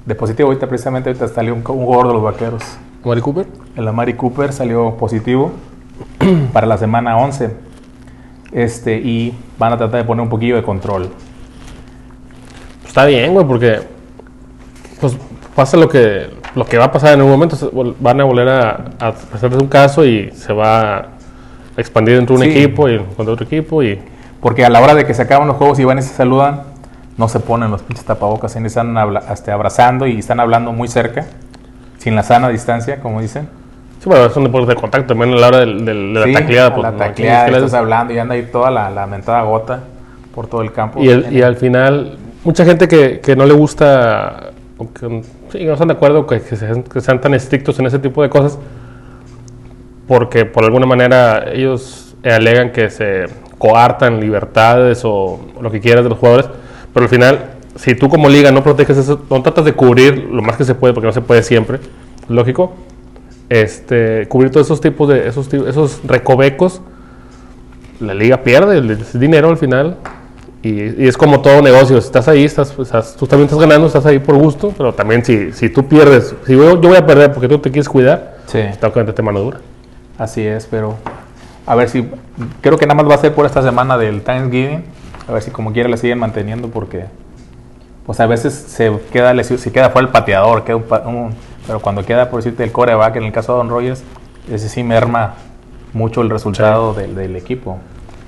de 0.05 0.13
positivo. 0.13 0.49
Ahorita, 0.49 0.67
precisamente, 0.67 1.09
ahorita 1.09 1.27
salió 1.27 1.55
un, 1.55 1.61
un 1.61 1.85
jugador 1.85 2.09
de 2.09 2.13
los 2.13 2.21
vaqueros. 2.21 2.63
Mari 3.03 3.21
Cooper. 3.21 3.47
El 3.75 3.87
Amari 3.87 4.13
Cooper 4.13 4.51
salió 4.53 4.95
positivo 4.97 5.51
para 6.53 6.67
la 6.67 6.77
semana 6.77 7.17
11. 7.17 7.49
Este, 8.51 8.97
y 8.97 9.33
van 9.57 9.73
a 9.73 9.77
tratar 9.77 10.01
de 10.01 10.05
poner 10.05 10.23
un 10.23 10.29
poquillo 10.29 10.55
de 10.55 10.63
control. 10.63 11.09
Está 12.85 13.05
bien, 13.05 13.33
güey, 13.33 13.45
porque 13.45 13.79
pues 14.99 15.15
pasa 15.55 15.77
lo 15.77 15.87
que 15.87 16.37
lo 16.55 16.65
que 16.65 16.77
va 16.77 16.85
a 16.85 16.91
pasar 16.91 17.13
en 17.13 17.21
un 17.21 17.29
momento. 17.29 17.55
se 17.55 17.69
Van 17.99 18.19
a 18.19 18.23
volver 18.23 18.49
a, 18.49 18.69
a 18.99 19.11
presentarse 19.13 19.63
un 19.63 19.69
caso 19.69 20.03
y 20.03 20.31
se 20.31 20.51
va 20.51 20.97
a 20.97 21.07
expandir 21.77 22.15
dentro 22.15 22.37
de 22.37 22.47
un 22.47 22.51
Sí. 22.51 22.57
equipo 22.59 22.89
y 22.89 22.97
contra 23.15 23.33
otro 23.33 23.45
equipo 23.45 23.83
y 23.83 23.99
Porque 24.41 24.65
a 24.65 24.69
la 24.69 24.81
hora 24.81 24.95
de 24.95 25.05
que 25.05 25.13
se 25.13 25.21
acaban 25.21 25.47
los 25.47 25.57
juegos 25.57 25.79
y 25.79 25.83
van 25.83 25.99
y 25.99 26.01
se 26.01 26.13
saludan, 26.13 26.63
no 27.17 27.27
se 27.27 27.39
ponen 27.41 27.69
los 27.71 27.83
pinches 27.83 28.05
tapabocas, 28.05 28.55
y 28.55 28.65
están 28.65 28.97
hasta 28.97 29.53
abrazando 29.53 30.07
y 30.07 30.17
están 30.19 30.39
hablando 30.39 30.71
muy 30.71 30.87
cerca, 30.87 31.25
sin 31.99 32.15
la 32.15 32.23
sana 32.23 32.49
distancia, 32.49 32.99
como 32.99 33.21
dicen. 33.21 33.47
sí, 33.99 34.09
bueno, 34.09 34.25
es 34.25 34.35
un 34.35 34.45
deporte 34.45 34.69
de 34.73 34.75
contacto 34.75 35.09
también 35.09 35.33
a 35.33 35.35
la 35.39 35.47
hora 35.47 35.59
del- 35.59 35.85
del- 35.85 36.13
de, 36.15 36.23
Sí, 36.23 36.31
la 36.31 36.39
tacleada. 36.39 36.67
a 36.67 36.73
pues, 36.73 36.83
la 36.83 36.91
¿no? 36.91 36.97
tacleada, 36.97 37.47
les- 37.49 37.57
estás 37.57 37.73
hablando 37.75 38.13
y 38.13 38.17
anda 38.17 38.33
ahí 38.35 38.43
toda 38.51 38.71
la, 38.71 38.89
la 38.89 39.05
mentada 39.05 39.41
gota 39.43 39.81
por 40.33 40.47
todo 40.47 40.61
el 40.61 40.71
campo. 40.71 41.01
y, 41.03 41.09
el- 41.09 41.31
y 41.31 41.41
al 41.43 41.55
final, 41.57 42.17
mucha 42.43 42.65
gente 42.65 42.87
que, 42.87 43.19
que 43.19 43.35
no 43.35 43.45
le 43.45 43.53
gusta, 43.53 44.51
o 44.77 44.91
que 44.91 45.21
sí, 45.51 45.65
no 45.65 45.73
están 45.73 45.89
de 45.89 45.93
acuerdo 45.93 46.25
que, 46.25 46.41
que 46.41 46.55
sean, 46.55 46.83
que 46.83 47.01
sean 47.01 47.19
tan 47.21 47.33
estrictos 47.33 47.77
en 47.79 47.85
ese 47.87 47.99
tipo 47.99 48.23
de 48.23 48.29
cosas, 48.29 48.57
porque 50.07 50.45
por 50.45 50.63
alguna 50.63 50.85
manera 50.85 51.51
ellos 51.53 52.15
alegan 52.23 52.71
que 52.71 52.89
se 52.89 53.25
coartan 53.57 54.19
libertades 54.19 55.01
o 55.03 55.39
lo 55.61 55.69
que 55.69 55.79
quieras 55.79 56.03
de 56.03 56.09
los 56.09 56.17
jugadores, 56.19 56.47
pero 56.93 57.03
al 57.03 57.09
final, 57.09 57.39
si 57.79 57.95
tú 57.95 58.09
como 58.09 58.27
liga 58.29 58.51
no 58.51 58.61
proteges 58.63 58.97
eso, 58.97 59.21
no 59.29 59.41
tratas 59.41 59.63
de 59.65 59.73
cubrir 59.73 60.27
lo 60.31 60.41
más 60.41 60.57
que 60.57 60.63
se 60.65 60.75
puede, 60.75 60.93
porque 60.93 61.07
no 61.07 61.13
se 61.13 61.21
puede 61.21 61.43
siempre, 61.43 61.79
lógico, 62.27 62.73
este, 63.49 64.27
cubrir 64.27 64.51
todos 64.51 64.67
esos 64.67 64.81
tipos 64.81 65.07
de, 65.09 65.27
esos, 65.27 65.51
esos 65.53 66.01
recovecos, 66.03 66.81
la 67.99 68.13
liga 68.13 68.43
pierde 68.43 68.77
el, 68.77 68.91
el 68.91 69.19
dinero 69.19 69.49
al 69.49 69.57
final 69.57 69.97
y, 70.61 70.69
y 71.03 71.07
es 71.07 71.17
como 71.17 71.39
todo 71.41 71.61
negocio, 71.61 71.99
si 72.01 72.05
estás 72.07 72.27
ahí, 72.27 72.43
estás, 72.43 72.77
estás- 72.77 73.15
tú 73.15 73.25
también 73.27 73.45
estás 73.45 73.59
ganando, 73.59 73.87
estás 73.87 74.05
ahí 74.05 74.19
por 74.19 74.35
gusto, 74.37 74.73
pero 74.77 74.93
también 74.93 75.23
si, 75.23 75.51
si 75.53 75.69
tú 75.69 75.87
pierdes, 75.87 76.35
si 76.45 76.53
yo, 76.53 76.79
yo 76.81 76.89
voy 76.89 76.97
a 76.97 77.05
perder 77.05 77.31
porque 77.31 77.47
tú 77.47 77.59
te 77.59 77.71
quieres 77.71 77.87
cuidar, 77.89 78.37
Sí, 78.47 78.59
tengo 78.79 78.93
que 78.93 78.99
meterte 78.99 79.21
mano 79.21 79.39
dura. 79.39 79.59
así 80.17 80.41
es, 80.45 80.65
pero 80.69 80.95
a 81.65 81.75
ver 81.75 81.87
si, 81.89 82.05
creo 82.61 82.77
que 82.77 82.85
nada 82.87 83.01
más 83.01 83.09
va 83.09 83.15
a 83.15 83.19
ser 83.19 83.33
por 83.33 83.45
esta 83.45 83.61
semana 83.61 83.97
del 83.97 84.21
Thanksgiving, 84.21 84.83
a 85.27 85.31
ver 85.31 85.41
si 85.43 85.51
como 85.51 85.71
quiera 85.71 85.87
le 85.87 85.97
siguen 85.97 86.19
manteniendo 86.19 86.67
porque, 86.69 87.05
pues 88.09 88.19
a 88.21 88.25
veces 88.25 88.55
se 88.55 88.91
queda, 89.11 89.43
se 89.43 89.71
queda 89.71 89.91
fuera 89.91 90.07
el 90.07 90.11
pateador, 90.11 90.63
queda 90.63 90.77
un, 90.77 91.35
pero 91.67 91.79
cuando 91.79 92.03
queda, 92.03 92.31
por 92.31 92.39
decirte, 92.39 92.63
el 92.63 92.71
coreback, 92.71 93.17
en 93.17 93.25
el 93.25 93.31
caso 93.31 93.51
de 93.51 93.59
Don 93.59 93.69
Rogers, 93.69 94.03
ese 94.51 94.67
sí 94.67 94.81
merma 94.81 95.35
mucho 95.93 96.23
el 96.23 96.31
resultado 96.31 96.95
del, 96.95 97.13
del 97.13 97.35
equipo. 97.35 97.77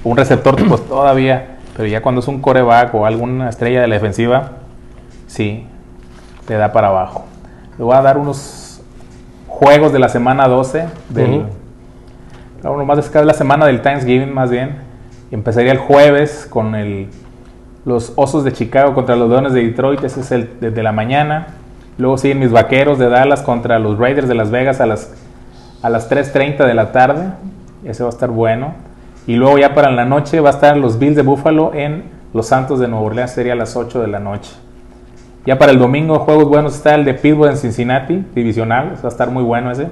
Un 0.04 0.18
receptor, 0.18 0.56
pues 0.68 0.82
todavía, 0.88 1.58
pero 1.76 1.88
ya 1.88 2.04
cuando 2.04 2.22
es 2.22 2.28
un 2.28 2.42
coreback 2.42 2.94
o 2.94 3.08
alguna 3.08 3.50
estrella 3.50 3.82
de 3.82 3.88
la 3.88 3.96
defensiva, 3.96 4.52
sí, 5.26 5.66
te 6.46 6.54
da 6.58 6.72
para 6.72 6.90
abajo. 6.90 7.26
Le 7.80 7.84
voy 7.84 7.96
a 7.96 8.04
dar 8.04 8.20
unos 8.20 8.84
juegos 9.48 9.92
de 9.92 9.98
la 9.98 10.10
semana 10.10 10.48
12 10.48 10.86
del, 11.10 11.32
Ujú. 11.32 11.46
Claro, 12.62 12.86
más 12.86 13.00
es 13.00 13.26
la 13.26 13.34
semana 13.34 13.66
del 13.66 13.82
Thanksgiving 13.82 14.32
más 14.32 14.52
bien. 14.52 14.76
Empezaría 15.32 15.72
el 15.72 15.80
jueves 15.80 16.46
con 16.48 16.76
el, 16.76 17.10
los 17.86 18.14
Osos 18.16 18.44
de 18.44 18.54
Chicago 18.54 18.94
contra 18.94 19.16
los 19.16 19.30
Leones 19.30 19.54
de 19.54 19.64
Detroit, 19.64 20.04
ese 20.04 20.22
es 20.22 20.32
el 20.32 20.50
desde 20.60 20.84
la 20.84 20.92
mañana. 20.92 21.48
Luego 21.98 22.18
siguen 22.18 22.40
mis 22.40 22.52
Vaqueros 22.52 23.00
de 23.00 23.10
Dallas 23.10 23.42
contra 23.42 23.80
los 23.80 23.98
Raiders 23.98 24.28
de 24.28 24.36
Las 24.36 24.52
Vegas 24.52 24.82
a 24.82 24.86
las, 24.86 25.14
a 25.82 25.90
las 25.90 26.10
3.30 26.10 26.66
de 26.66 26.74
la 26.74 26.92
tarde. 26.92 27.30
Ese 27.84 28.04
va 28.04 28.10
a 28.10 28.14
estar 28.14 28.30
bueno. 28.30 28.74
Y 29.28 29.36
luego 29.36 29.58
ya 29.58 29.74
para 29.74 29.92
la 29.92 30.06
noche 30.06 30.40
va 30.40 30.50
a 30.50 30.54
estar 30.54 30.78
los 30.78 30.98
Bills 31.00 31.16
de 31.16 31.22
Buffalo 31.22 31.74
en 31.74 32.04
Los 32.34 32.48
Santos 32.48 32.80
de 32.80 32.88
Nueva 32.88 33.06
Orleans, 33.06 33.32
sería 33.32 33.54
a 33.54 33.56
las 33.56 33.76
8 33.76 34.02
de 34.02 34.08
la 34.08 34.20
noche. 34.20 34.52
Ya 35.46 35.58
para 35.58 35.72
el 35.72 35.80
domingo, 35.80 36.20
juegos 36.20 36.48
buenos 36.48 36.76
está 36.76 36.94
el 36.94 37.04
de 37.04 37.16
Pittsburgh 37.16 37.52
en 37.52 37.58
Cincinnati, 37.58 38.26
divisional, 38.36 38.94
va 39.04 39.06
a 39.06 39.12
estar 39.12 39.32
muy 39.32 39.44
bueno 39.44 39.72
ese. 39.72 39.90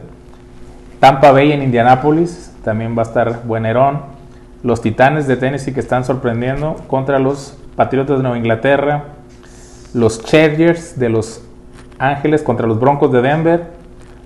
Tampa 1.00 1.32
Bay 1.32 1.52
en 1.52 1.64
Indianápolis, 1.64 2.54
también 2.64 2.96
va 2.96 3.02
a 3.02 3.06
estar 3.06 3.44
buenerón. 3.46 4.02
Los 4.62 4.82
Titanes 4.82 5.28
de 5.28 5.38
Tennessee 5.38 5.74
que 5.74 5.80
están 5.80 6.04
sorprendiendo 6.04 6.76
contra 6.88 7.18
los 7.18 7.58
Patriotas 7.80 8.18
de 8.18 8.24
Nueva 8.24 8.38
Inglaterra. 8.38 9.06
Los 9.94 10.22
Chargers 10.26 11.00
de 11.00 11.08
Los 11.08 11.42
Ángeles 11.98 12.44
contra 12.44 12.68
los 12.68 12.78
Broncos 12.78 13.10
de 13.14 13.22
Denver. 13.22 13.68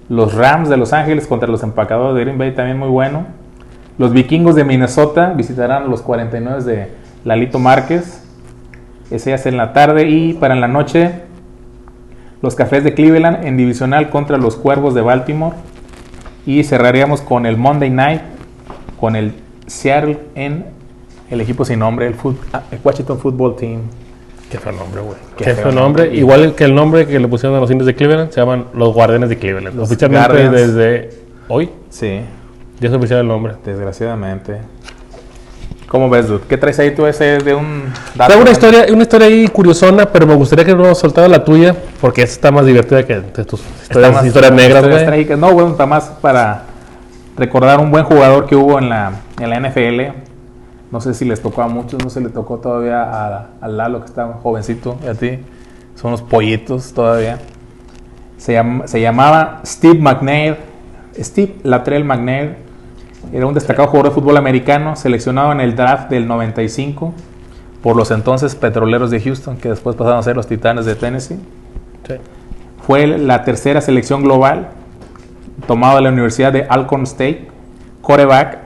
Los 0.10 0.34
Rams 0.34 0.70
de 0.70 0.78
Los 0.78 0.92
Ángeles 0.92 1.28
contra 1.28 1.48
los 1.48 1.62
Empacadores 1.62 2.16
de 2.16 2.22
Green 2.22 2.39
Bay, 2.39 2.56
también 2.56 2.80
muy 2.80 2.88
bueno. 2.88 3.28
Los 4.00 4.12
Vikingos 4.12 4.56
de 4.56 4.63
Minnesota 4.63 5.34
visitarán 5.38 5.92
los 5.92 6.02
49 6.02 6.63
de 6.63 6.88
Lalito 7.26 7.60
Márquez. 7.60 8.24
Ese 9.12 9.30
ya 9.30 9.36
es 9.36 9.46
en 9.46 9.58
la 9.58 9.72
tarde. 9.72 10.10
Y 10.10 10.34
para 10.34 10.56
en 10.56 10.62
la 10.62 10.68
noche, 10.68 11.12
los 12.42 12.56
Cafés 12.56 12.84
de 12.84 12.96
Cleveland 12.96 13.46
en 13.46 13.56
divisional 13.56 14.10
contra 14.10 14.38
los 14.38 14.56
Cuervos 14.56 14.96
de 14.96 15.02
Baltimore. 15.02 15.56
Y 16.48 16.63
cerraríamos 16.63 17.22
con 17.22 17.46
el 17.46 17.58
Monday 17.58 17.92
Night, 17.92 18.22
con 19.00 19.16
el 19.16 19.36
Seattle 19.68 20.18
en 20.34 20.82
el 21.34 21.41
equipo 21.41 21.65
sin 21.65 21.80
nombre, 21.80 22.08
el, 22.08 22.15
fut- 22.17 22.38
ah, 22.54 22.62
el 22.72 22.80
Washington 22.84 23.19
Football 23.19 23.56
Team. 23.56 23.82
Qué 24.50 24.58
feo 24.60 24.72
nombre, 24.72 25.02
güey. 25.02 25.17
Qué 25.36 25.43
Qué, 25.46 25.54
feo 25.56 25.63
feo 25.63 25.72
nombre. 25.72 26.04
nombre. 26.06 26.19
Igual 26.19 26.54
que 26.56 26.63
el 26.63 26.76
nombre 26.76 27.08
que 27.08 27.19
le 27.19 27.28
pusieron 27.28 27.58
a 27.58 27.60
los 27.62 27.72
indios 27.72 27.88
de 27.88 27.96
Cleveland, 27.96 28.32
se 28.32 28.39
llaman 28.39 28.65
los 28.76 28.93
Guardianes 28.93 29.30
de 29.30 29.38
Cleveland. 29.38 29.76
Los 29.76 29.89
Oficialmente 29.89 30.50
desde 30.50 31.10
hoy, 31.48 31.69
Sí, 31.89 32.22
ya 32.80 32.88
es 32.89 32.93
oficial 32.93 33.19
el 33.22 33.28
nombre. 33.28 33.54
desgraciadamente. 33.65 34.58
¿Cómo 35.88 36.10
ves, 36.10 36.28
dude? 36.28 36.41
¿Qué 36.50 36.58
traes 36.58 36.80
ahí 36.80 36.96
tú 36.96 37.06
ese 37.06 37.38
de 37.39 37.54
un? 37.54 37.84
Traigo 38.17 38.41
una 38.41 38.50
historia, 38.52 38.86
una 38.91 39.04
historia 39.04 39.28
ahí 39.28 39.48
curiosona, 39.48 40.08
pero 40.08 40.26
me 40.26 40.34
gustaría 40.34 40.65
que 40.65 40.74
no 40.74 40.93
soltara 40.96 41.28
la 41.28 41.43
tuya, 41.43 41.76
porque 42.02 42.24
esta 42.24 42.34
está 42.34 42.52
más 42.52 42.65
divertida 42.65 43.06
que 43.06 43.15
tus 43.43 43.62
historias, 43.84 44.12
más- 44.13 44.26
historias 44.26 44.52
negras, 44.54 44.88
güey. 44.88 45.26
No, 45.38 45.52
bueno, 45.54 45.69
está 45.72 45.86
más 45.86 46.06
para 46.22 46.63
recordar 47.38 47.80
un 47.80 47.91
buen 47.91 48.06
jugador 48.06 48.48
que 48.48 48.56
hubo 48.56 48.80
en 48.80 48.89
la, 48.89 49.12
en 49.39 49.50
la 49.52 49.60
NFL. 49.60 50.13
No 50.93 51.01
sé 51.01 51.15
si 51.15 51.25
les 51.25 51.41
tocó 51.41 51.63
a 51.63 51.67
muchos, 51.67 52.01
no 52.03 52.10
se 52.12 52.21
le 52.21 52.29
tocó 52.29 52.58
todavía 52.60 53.01
a, 53.01 53.47
a 53.60 53.67
Lalo, 53.67 53.99
que 54.01 54.06
está 54.06 54.27
jovencito, 54.43 54.95
y 55.03 55.08
a 55.08 55.15
ti. 55.15 55.39
Son 55.95 56.10
unos 56.10 56.21
pollitos 56.21 56.93
todavía. 56.93 57.39
Se, 58.38 58.53
llam- 58.56 58.86
se 58.86 59.01
llamaba 59.01 59.62
Steve 59.65 59.97
McNair. 59.99 60.58
Steve 61.19 61.56
Latrell 61.63 62.06
McNair 62.06 62.58
era 63.34 63.47
un 63.47 63.56
destacado 63.56 63.88
jugador 63.88 64.12
de 64.12 64.15
fútbol 64.15 64.38
americano, 64.38 64.95
seleccionado 64.95 65.51
en 65.51 65.62
el 65.62 65.75
draft 65.75 66.10
del 66.12 66.27
95 66.27 67.12
por 67.82 67.95
los 67.95 68.12
entonces 68.12 68.53
petroleros 68.56 69.10
de 69.10 69.19
Houston, 69.19 69.58
que 69.58 69.69
después 69.69 69.95
pasaron 69.95 70.19
a 70.19 70.23
ser 70.23 70.36
los 70.36 70.45
Titanes 70.47 70.86
de 70.86 70.93
Tennessee. 70.95 71.39
Sí. 72.08 72.13
Fue 72.86 73.08
la 73.08 73.43
tercera 73.43 73.82
selección 73.82 74.21
global 74.23 74.67
tomado 75.67 75.95
de 75.95 76.03
la 76.03 76.10
Universidad 76.10 76.53
de 76.53 76.63
Alcorn 76.69 77.03
State. 77.03 77.47
Coreback. 78.01 78.60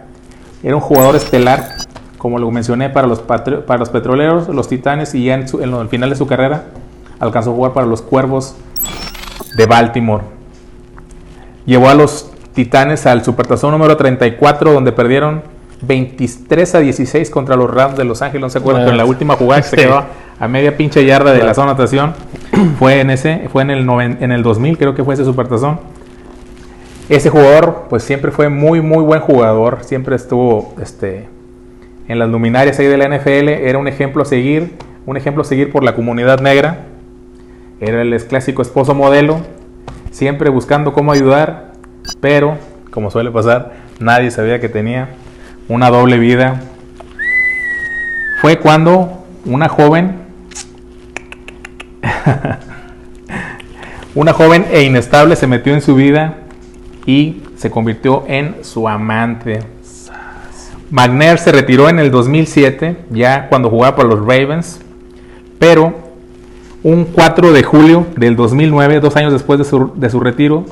Era 0.63 0.75
un 0.75 0.81
jugador 0.81 1.15
estelar, 1.15 1.75
como 2.17 2.39
lo 2.39 2.49
mencioné, 2.51 2.89
para 2.89 3.07
los, 3.07 3.19
para 3.19 3.77
los 3.77 3.89
petroleros, 3.89 4.47
los 4.49 4.67
titanes, 4.67 5.13
y 5.15 5.25
ya 5.25 5.35
en, 5.35 5.47
su- 5.47 5.61
en 5.61 5.71
lo- 5.71 5.79
al 5.79 5.89
final 5.89 6.09
de 6.09 6.15
su 6.15 6.25
carrera 6.27 6.65
alcanzó 7.19 7.51
a 7.51 7.53
jugar 7.53 7.73
para 7.73 7.85
los 7.87 8.01
cuervos 8.01 8.55
de 9.55 9.65
Baltimore. 9.65 10.23
Llevó 11.65 11.89
a 11.89 11.93
los 11.93 12.31
Titanes 12.53 13.05
al 13.05 13.23
Supertazón 13.23 13.71
número 13.71 13.97
34, 13.97 14.73
donde 14.73 14.91
perdieron 14.91 15.43
23 15.81 16.73
a 16.75 16.79
16 16.79 17.29
contra 17.29 17.55
los 17.55 17.69
Rams 17.71 17.97
de 17.97 18.03
Los 18.03 18.21
Ángeles. 18.23 18.41
No 18.41 18.49
se 18.49 18.57
acuerdan, 18.57 18.81
pero 18.83 18.91
en 18.93 18.97
la 18.97 19.05
última 19.05 19.35
jugada 19.35 19.61
que 19.61 19.67
se 19.67 19.75
quedó 19.83 20.03
a 20.39 20.47
media 20.47 20.75
pinche 20.75 21.05
yarda 21.05 21.33
de 21.33 21.43
la 21.43 21.53
zona 21.53 21.67
de 21.67 21.71
anotación 21.73 22.13
fue 22.79 22.99
en 23.01 23.09
ese, 23.11 23.47
fue 23.51 23.61
en 23.61 23.69
el, 23.71 23.85
noven- 23.85 24.17
en 24.21 24.31
el 24.31 24.41
2000, 24.41 24.77
creo 24.77 24.95
que 24.95 25.03
fue 25.03 25.13
ese 25.13 25.23
Supertazón. 25.25 25.79
Ese 27.09 27.29
jugador, 27.29 27.85
pues 27.89 28.03
siempre 28.03 28.31
fue 28.31 28.49
muy, 28.49 28.81
muy 28.81 29.03
buen 29.03 29.21
jugador. 29.21 29.79
Siempre 29.81 30.15
estuvo 30.15 30.73
este, 30.81 31.27
en 32.07 32.19
las 32.19 32.29
luminarias 32.29 32.79
ahí 32.79 32.87
de 32.87 32.97
la 32.97 33.07
NFL. 33.07 33.49
Era 33.49 33.77
un 33.77 33.87
ejemplo 33.87 34.21
a 34.23 34.25
seguir, 34.25 34.73
un 35.05 35.17
ejemplo 35.17 35.41
a 35.41 35.45
seguir 35.45 35.71
por 35.71 35.83
la 35.83 35.95
comunidad 35.95 36.39
negra. 36.39 36.85
Era 37.79 38.01
el 38.01 38.17
clásico 38.25 38.61
esposo 38.61 38.95
modelo, 38.95 39.39
siempre 40.11 40.49
buscando 40.49 40.93
cómo 40.93 41.11
ayudar, 41.11 41.73
pero, 42.19 42.57
como 42.89 43.11
suele 43.11 43.29
pasar, 43.29 43.73
nadie 43.99 44.31
sabía 44.31 44.59
que 44.59 44.69
tenía 44.69 45.09
una 45.67 45.89
doble 45.89 46.17
vida. 46.17 46.61
Fue 48.41 48.57
cuando 48.57 49.23
una 49.45 49.69
joven, 49.69 50.15
una 54.15 54.33
joven 54.33 54.65
e 54.71 54.83
inestable 54.83 55.35
se 55.35 55.47
metió 55.47 55.73
en 55.73 55.81
su 55.81 55.95
vida 55.95 56.35
y 57.05 57.43
se 57.55 57.69
convirtió 57.69 58.23
en 58.27 58.63
su 58.63 58.87
amante. 58.87 59.59
McNair 60.89 61.37
se 61.37 61.51
retiró 61.51 61.89
en 61.89 61.99
el 61.99 62.11
2007, 62.11 63.05
ya 63.09 63.49
cuando 63.49 63.69
jugaba 63.69 63.95
por 63.95 64.05
los 64.05 64.19
Ravens, 64.19 64.79
pero 65.59 65.93
un 66.83 67.05
4 67.05 67.51
de 67.51 67.63
julio 67.63 68.07
del 68.15 68.35
2009, 68.35 68.99
dos 68.99 69.15
años 69.15 69.33
después 69.33 69.59
de 69.59 69.65
su, 69.65 69.91
de 69.95 70.09
su 70.09 70.19
retiro, 70.19 70.65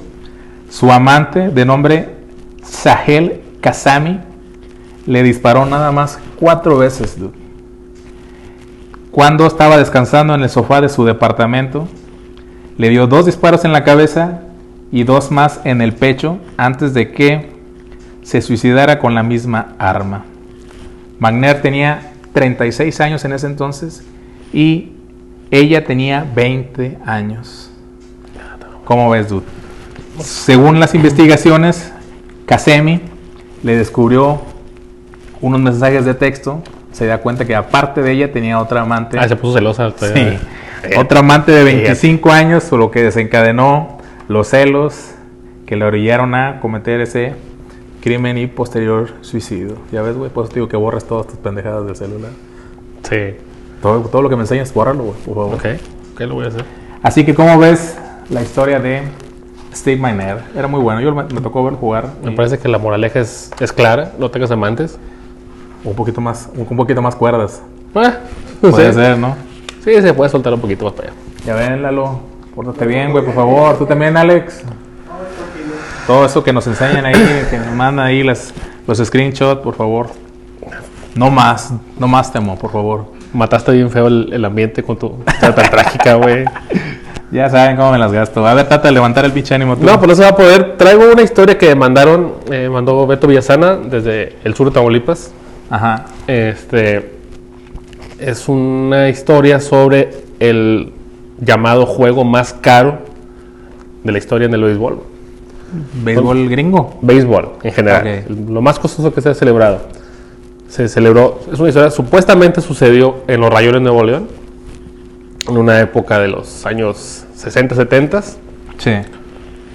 su 0.70 0.92
amante 0.92 1.50
de 1.50 1.66
nombre 1.66 2.10
Sahel 2.64 3.42
Kazami 3.62 4.20
le 5.06 5.24
disparó 5.24 5.66
nada 5.66 5.92
más 5.92 6.20
cuatro 6.40 6.78
veces. 6.78 7.18
Cuando 9.12 9.46
estaba 9.46 9.78
descansando 9.78 10.34
en 10.36 10.44
el 10.44 10.50
sofá 10.50 10.82
de 10.82 10.90
su 10.90 11.06
departamento, 11.06 11.88
le 12.78 12.90
dio 12.90 13.08
dos 13.08 13.26
disparos 13.26 13.66
en 13.66 13.72
la 13.72 13.84
cabeza 13.84 14.42
y 14.92 15.04
dos 15.04 15.32
más 15.32 15.62
en 15.64 15.82
el 15.82 15.94
pecho 15.94 16.38
antes 16.58 16.94
de 16.94 17.12
que 17.12 17.55
se 18.26 18.42
suicidara 18.42 18.98
con 18.98 19.14
la 19.14 19.22
misma 19.22 19.76
arma. 19.78 20.26
McNair 21.20 21.62
tenía 21.62 22.12
36 22.34 23.00
años 23.00 23.24
en 23.24 23.34
ese 23.34 23.46
entonces 23.46 24.04
y 24.52 24.94
ella 25.52 25.86
tenía 25.86 26.26
20 26.36 26.98
años. 27.06 27.70
¿Cómo 28.84 29.12
ves, 29.12 29.30
dude? 29.30 29.46
Según 30.20 30.80
las 30.80 30.96
investigaciones, 30.96 31.94
Kasemi 32.48 33.02
le 33.62 33.78
descubrió 33.78 34.42
unos 35.40 35.62
mensajes 35.62 36.04
de 36.04 36.16
texto. 36.16 36.64
Se 36.94 37.06
da 37.06 37.20
cuenta 37.20 37.46
que 37.46 37.56
aparte 37.56 38.02
de 38.02 38.12
ella 38.12 38.32
tenía 38.32 38.60
otra 38.60 38.82
amante. 38.82 39.20
Ah, 39.20 39.28
se 39.28 39.36
puso 39.36 39.54
celosa. 39.54 39.94
Sí. 39.98 40.38
Otra 40.98 41.20
amante 41.20 41.52
de 41.52 41.64
25 41.64 42.32
años, 42.32 42.72
lo 42.72 42.90
que 42.90 43.04
desencadenó 43.04 44.00
los 44.28 44.48
celos 44.48 45.12
que 45.68 45.76
le 45.76 45.86
orillaron 45.86 46.34
a 46.34 46.60
cometer 46.60 47.02
ese 47.02 47.34
crimen 48.06 48.38
y 48.38 48.46
posterior 48.46 49.10
suicidio. 49.22 49.78
Ya 49.92 50.04
ves, 50.04 50.16
güey, 50.16 50.30
pues 50.30 50.50
te 50.50 50.56
digo 50.56 50.68
que 50.68 50.78
borres 50.78 51.06
todas 51.06 51.26
tus 51.26 51.38
pendejadas 51.38 51.88
del 51.88 51.96
celular. 51.96 52.30
Sí. 53.02 53.36
Todo, 53.82 54.02
todo 54.02 54.22
lo 54.22 54.30
que 54.30 54.36
me 54.36 54.44
enseñas, 54.44 54.72
bórralo, 54.72 55.06
güey, 55.06 55.16
por 55.26 55.34
favor. 55.36 55.56
Ok. 55.56 55.66
Ok, 56.14 56.20
lo 56.22 56.36
voy 56.36 56.46
a 56.46 56.50
hacer. 56.50 56.64
Así 57.02 57.26
que, 57.26 57.34
¿cómo 57.34 57.58
ves 57.58 57.98
la 58.30 58.44
historia 58.44 58.80
de 58.80 59.02
Steve 59.74 60.00
McNair? 60.00 60.38
Era 60.56 60.68
muy 60.68 60.80
bueno. 60.82 61.02
Yo 61.02 61.16
me, 61.16 61.24
me 61.24 61.42
tocó 61.42 61.64
ver 61.64 61.74
jugar. 61.74 62.10
Me 62.24 62.32
y 62.32 62.36
parece 62.36 62.60
que 62.60 62.68
la 62.68 62.78
moraleja 62.78 63.20
es, 63.22 63.50
es 63.60 63.74
clara. 63.74 64.12
No 64.20 64.30
tengas 64.30 64.52
amantes. 64.52 65.00
un 65.84 65.96
poquito 65.96 66.22
más, 66.22 66.48
un, 66.56 66.68
un 66.70 66.78
poquito 66.78 67.02
más 67.02 67.16
cuerdas. 67.16 67.64
Ah, 67.96 68.20
Puede 68.62 68.94
ser, 68.94 69.18
¿no? 69.18 69.36
Sí, 69.84 70.00
se 70.00 70.14
puede 70.14 70.30
soltar 70.30 70.54
un 70.54 70.62
poquito 70.62 70.86
más 70.86 70.94
para 70.94 71.10
allá. 71.10 71.18
Ya 71.44 71.56
ven, 71.56 71.82
Lalo. 71.82 72.20
Pórtate 72.54 72.86
bien, 72.86 73.12
güey, 73.12 73.26
por 73.26 73.34
favor. 73.34 73.76
Tú 73.80 73.88
también, 73.88 74.16
Alex. 74.16 74.64
Todo 76.08 76.26
eso 76.26 76.44
que 76.44 76.54
nos 76.54 76.68
enseñan 76.68 77.06
ahí, 77.06 77.46
que 77.50 77.58
nos 77.58 77.74
mandan 77.74 78.06
ahí 78.06 78.24
las, 78.24 78.54
los 78.88 78.98
screenshots, 79.00 79.62
por 79.62 79.76
favor. 79.76 80.10
No 81.16 81.32
más, 81.32 81.74
no 81.98 82.08
más 82.08 82.32
temo, 82.32 82.58
por 82.58 82.72
favor. 82.72 83.06
Mataste 83.34 83.72
bien 83.72 83.90
feo 83.90 84.08
el, 84.08 84.30
el 84.32 84.46
ambiente 84.46 84.84
con 84.84 84.98
tu 84.98 85.10
tan 85.40 85.56
trágica, 85.72 86.16
güey. 86.16 86.46
Ya 87.32 87.50
saben 87.50 87.76
cómo 87.76 87.92
me 87.92 87.98
las 87.98 88.12
gasto. 88.12 88.46
A 88.46 88.54
ver, 88.54 88.68
trata 88.68 88.88
de 88.88 88.94
levantar 88.94 89.26
el 89.26 89.32
pinche 89.32 89.56
ánimo 89.56 89.76
tú. 89.76 89.84
No, 89.84 89.98
pues 89.98 90.08
no 90.08 90.16
se 90.16 90.22
va 90.22 90.30
a 90.30 90.36
poder. 90.36 90.78
Traigo 90.78 91.12
una 91.12 91.22
historia 91.22 91.58
que 91.58 91.74
mandaron, 91.76 92.34
eh, 92.52 92.70
mandó 92.70 93.08
Beto 93.08 93.28
Villasana 93.28 93.76
desde 93.76 94.36
el 94.44 94.54
sur 94.54 94.68
de 94.68 94.74
Tamaulipas. 94.74 95.34
Ajá. 95.70 96.06
Este 96.28 97.14
es 98.20 98.48
una 98.48 99.10
historia 99.10 99.60
sobre 99.60 100.12
el 100.40 100.94
llamado 101.40 101.86
juego 101.86 102.24
más 102.24 102.54
caro 102.54 103.00
de 104.04 104.12
la 104.12 104.18
historia 104.18 104.46
en 104.46 104.54
el 104.54 104.64
béisbol. 104.64 105.15
Béisbol 106.04 106.50
gringo. 106.50 106.98
Béisbol 107.02 107.50
en 107.64 107.72
general. 107.74 108.24
Ok. 108.30 108.50
Lo 108.50 108.62
más 108.62 108.80
costoso 108.80 109.14
que 109.14 109.22
se 109.22 109.30
ha 109.30 109.34
celebrado. 109.34 109.82
Se 110.68 110.88
celebró, 110.90 111.40
es 111.52 111.60
una 111.60 111.70
historia, 111.70 111.92
supuestamente 111.92 112.60
sucedió 112.62 113.18
en 113.28 113.40
los 113.42 113.50
Rayones 113.52 113.82
de 113.82 113.84
Nuevo 113.86 114.04
León, 114.04 114.28
en 115.48 115.58
una 115.58 115.80
época 115.80 116.20
de 116.20 116.28
los 116.28 116.66
años 116.66 117.26
60, 117.36 117.76
70, 117.76 118.22
Sí. 118.78 118.92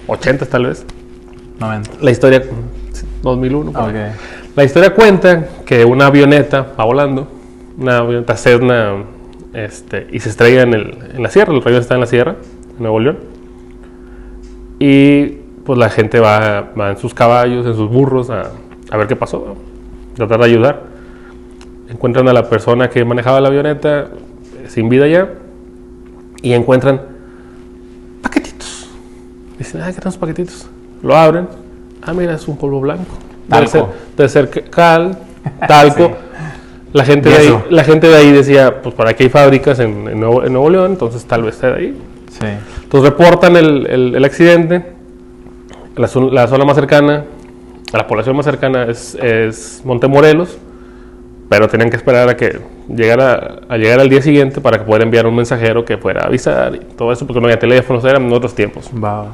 80 0.07 0.47
tal 0.47 0.67
vez. 0.67 0.85
90. 1.59 1.91
La 2.01 2.11
historia, 2.11 2.43
2001. 3.23 3.73
por 3.73 3.83
ahí. 3.83 3.89
Ok. 3.89 3.97
La 4.57 4.65
historia 4.65 4.95
cuenta 4.95 5.47
que 5.65 5.85
una 5.85 6.07
avioneta 6.07 6.67
va 6.79 6.85
volando, 6.85 7.29
una 7.79 7.99
avioneta 7.99 8.37
Cessna, 8.37 9.05
este, 9.55 10.07
y 10.13 10.19
se 10.21 10.29
estrella 10.29 10.63
en, 10.63 10.75
el- 10.75 10.99
en 11.15 11.23
la 11.23 11.31
sierra, 11.31 11.55
el 11.55 11.63
rayo 11.63 11.79
está 11.79 11.95
en 11.95 12.01
la 12.01 12.07
sierra, 12.07 12.35
en 12.77 12.83
Nuevo 12.83 12.99
León. 13.01 13.19
Y 14.79 15.40
pues 15.71 15.79
la 15.79 15.89
gente 15.89 16.19
va, 16.19 16.73
va 16.77 16.91
en 16.91 16.97
sus 16.97 17.15
caballos, 17.15 17.65
en 17.65 17.75
sus 17.77 17.89
burros, 17.89 18.29
a, 18.29 18.51
a 18.91 18.97
ver 18.97 19.07
qué 19.07 19.15
pasó, 19.15 19.55
tratar 20.17 20.41
de 20.41 20.47
ayudar. 20.47 20.83
Encuentran 21.89 22.27
a 22.27 22.33
la 22.33 22.49
persona 22.49 22.91
que 22.91 23.05
manejaba 23.05 23.41
la 23.41 23.47
avioneta 23.51 24.01
eh, 24.01 24.09
sin 24.67 24.89
vida 24.89 25.07
ya 25.07 25.29
y 26.43 26.55
encuentran 26.55 27.01
paquetitos. 28.21 28.89
Dicen, 29.61 29.81
ah, 29.81 29.93
¿qué 29.93 30.03
son 30.11 30.19
paquetitos? 30.21 30.67
Lo 31.05 31.17
abren. 31.17 31.47
Ah, 32.03 32.13
mira, 32.13 32.35
es 32.35 32.49
un 32.49 32.57
polvo 32.57 32.81
blanco. 32.81 33.05
Debe 33.47 33.67
Talco. 33.67 33.71
ser, 33.71 33.85
debe 34.17 34.29
ser 34.29 34.71
cal, 34.71 35.17
talco. 35.69 36.11
Sí. 36.91 36.97
La 36.99 37.05
gente, 37.05 37.29
de 37.29 37.37
ahí, 37.37 37.59
la 37.71 37.85
gente 37.85 38.09
de 38.09 38.17
ahí 38.17 38.33
decía, 38.33 38.83
pues 38.83 38.93
para 38.97 39.11
aquí 39.11 39.23
hay 39.23 39.29
fábricas 39.29 39.79
en, 39.79 40.09
en 40.09 40.19
Nuevo, 40.19 40.43
en 40.43 40.53
Nuevo 40.53 40.69
León, 40.71 40.91
entonces 40.91 41.25
tal 41.25 41.45
vez 41.45 41.61
de 41.61 41.73
ahí. 41.73 41.97
Sí. 42.33 42.47
Entonces 42.83 43.11
reportan 43.11 43.55
el, 43.57 43.87
el- 43.87 44.15
el 44.17 44.25
accidente. 44.25 44.99
La, 46.01 46.09
zo- 46.09 46.31
la 46.31 46.47
zona 46.49 46.65
más 46.65 46.77
cercana, 46.77 47.25
la 47.93 48.07
población 48.07 48.37
más 48.37 48.47
cercana 48.47 48.85
es, 48.85 49.15
es 49.21 49.83
Montemorelos, 49.85 50.57
pero 51.49 51.69
tenían 51.69 51.91
que 51.91 51.97
esperar 51.97 52.29
a 52.29 52.37
que 52.37 52.61
llegara 52.89 53.61
a 53.69 53.77
llegar 53.77 54.01
al 54.01 54.09
día 54.09 54.23
siguiente 54.23 54.61
para 54.61 54.79
que 54.79 54.85
pudiera 54.85 55.05
enviar 55.05 55.27
un 55.27 55.35
mensajero 55.35 55.85
que 55.85 55.99
fuera 55.99 56.23
a 56.23 56.27
avisar 56.27 56.75
y 56.77 56.79
todo 56.97 57.13
eso, 57.13 57.27
porque 57.27 57.41
no 57.41 57.47
había 57.47 57.59
teléfonos, 57.59 58.05
eran 58.05 58.23
en 58.25 58.33
otros 58.33 58.55
tiempos. 58.55 58.89
Va. 58.93 59.27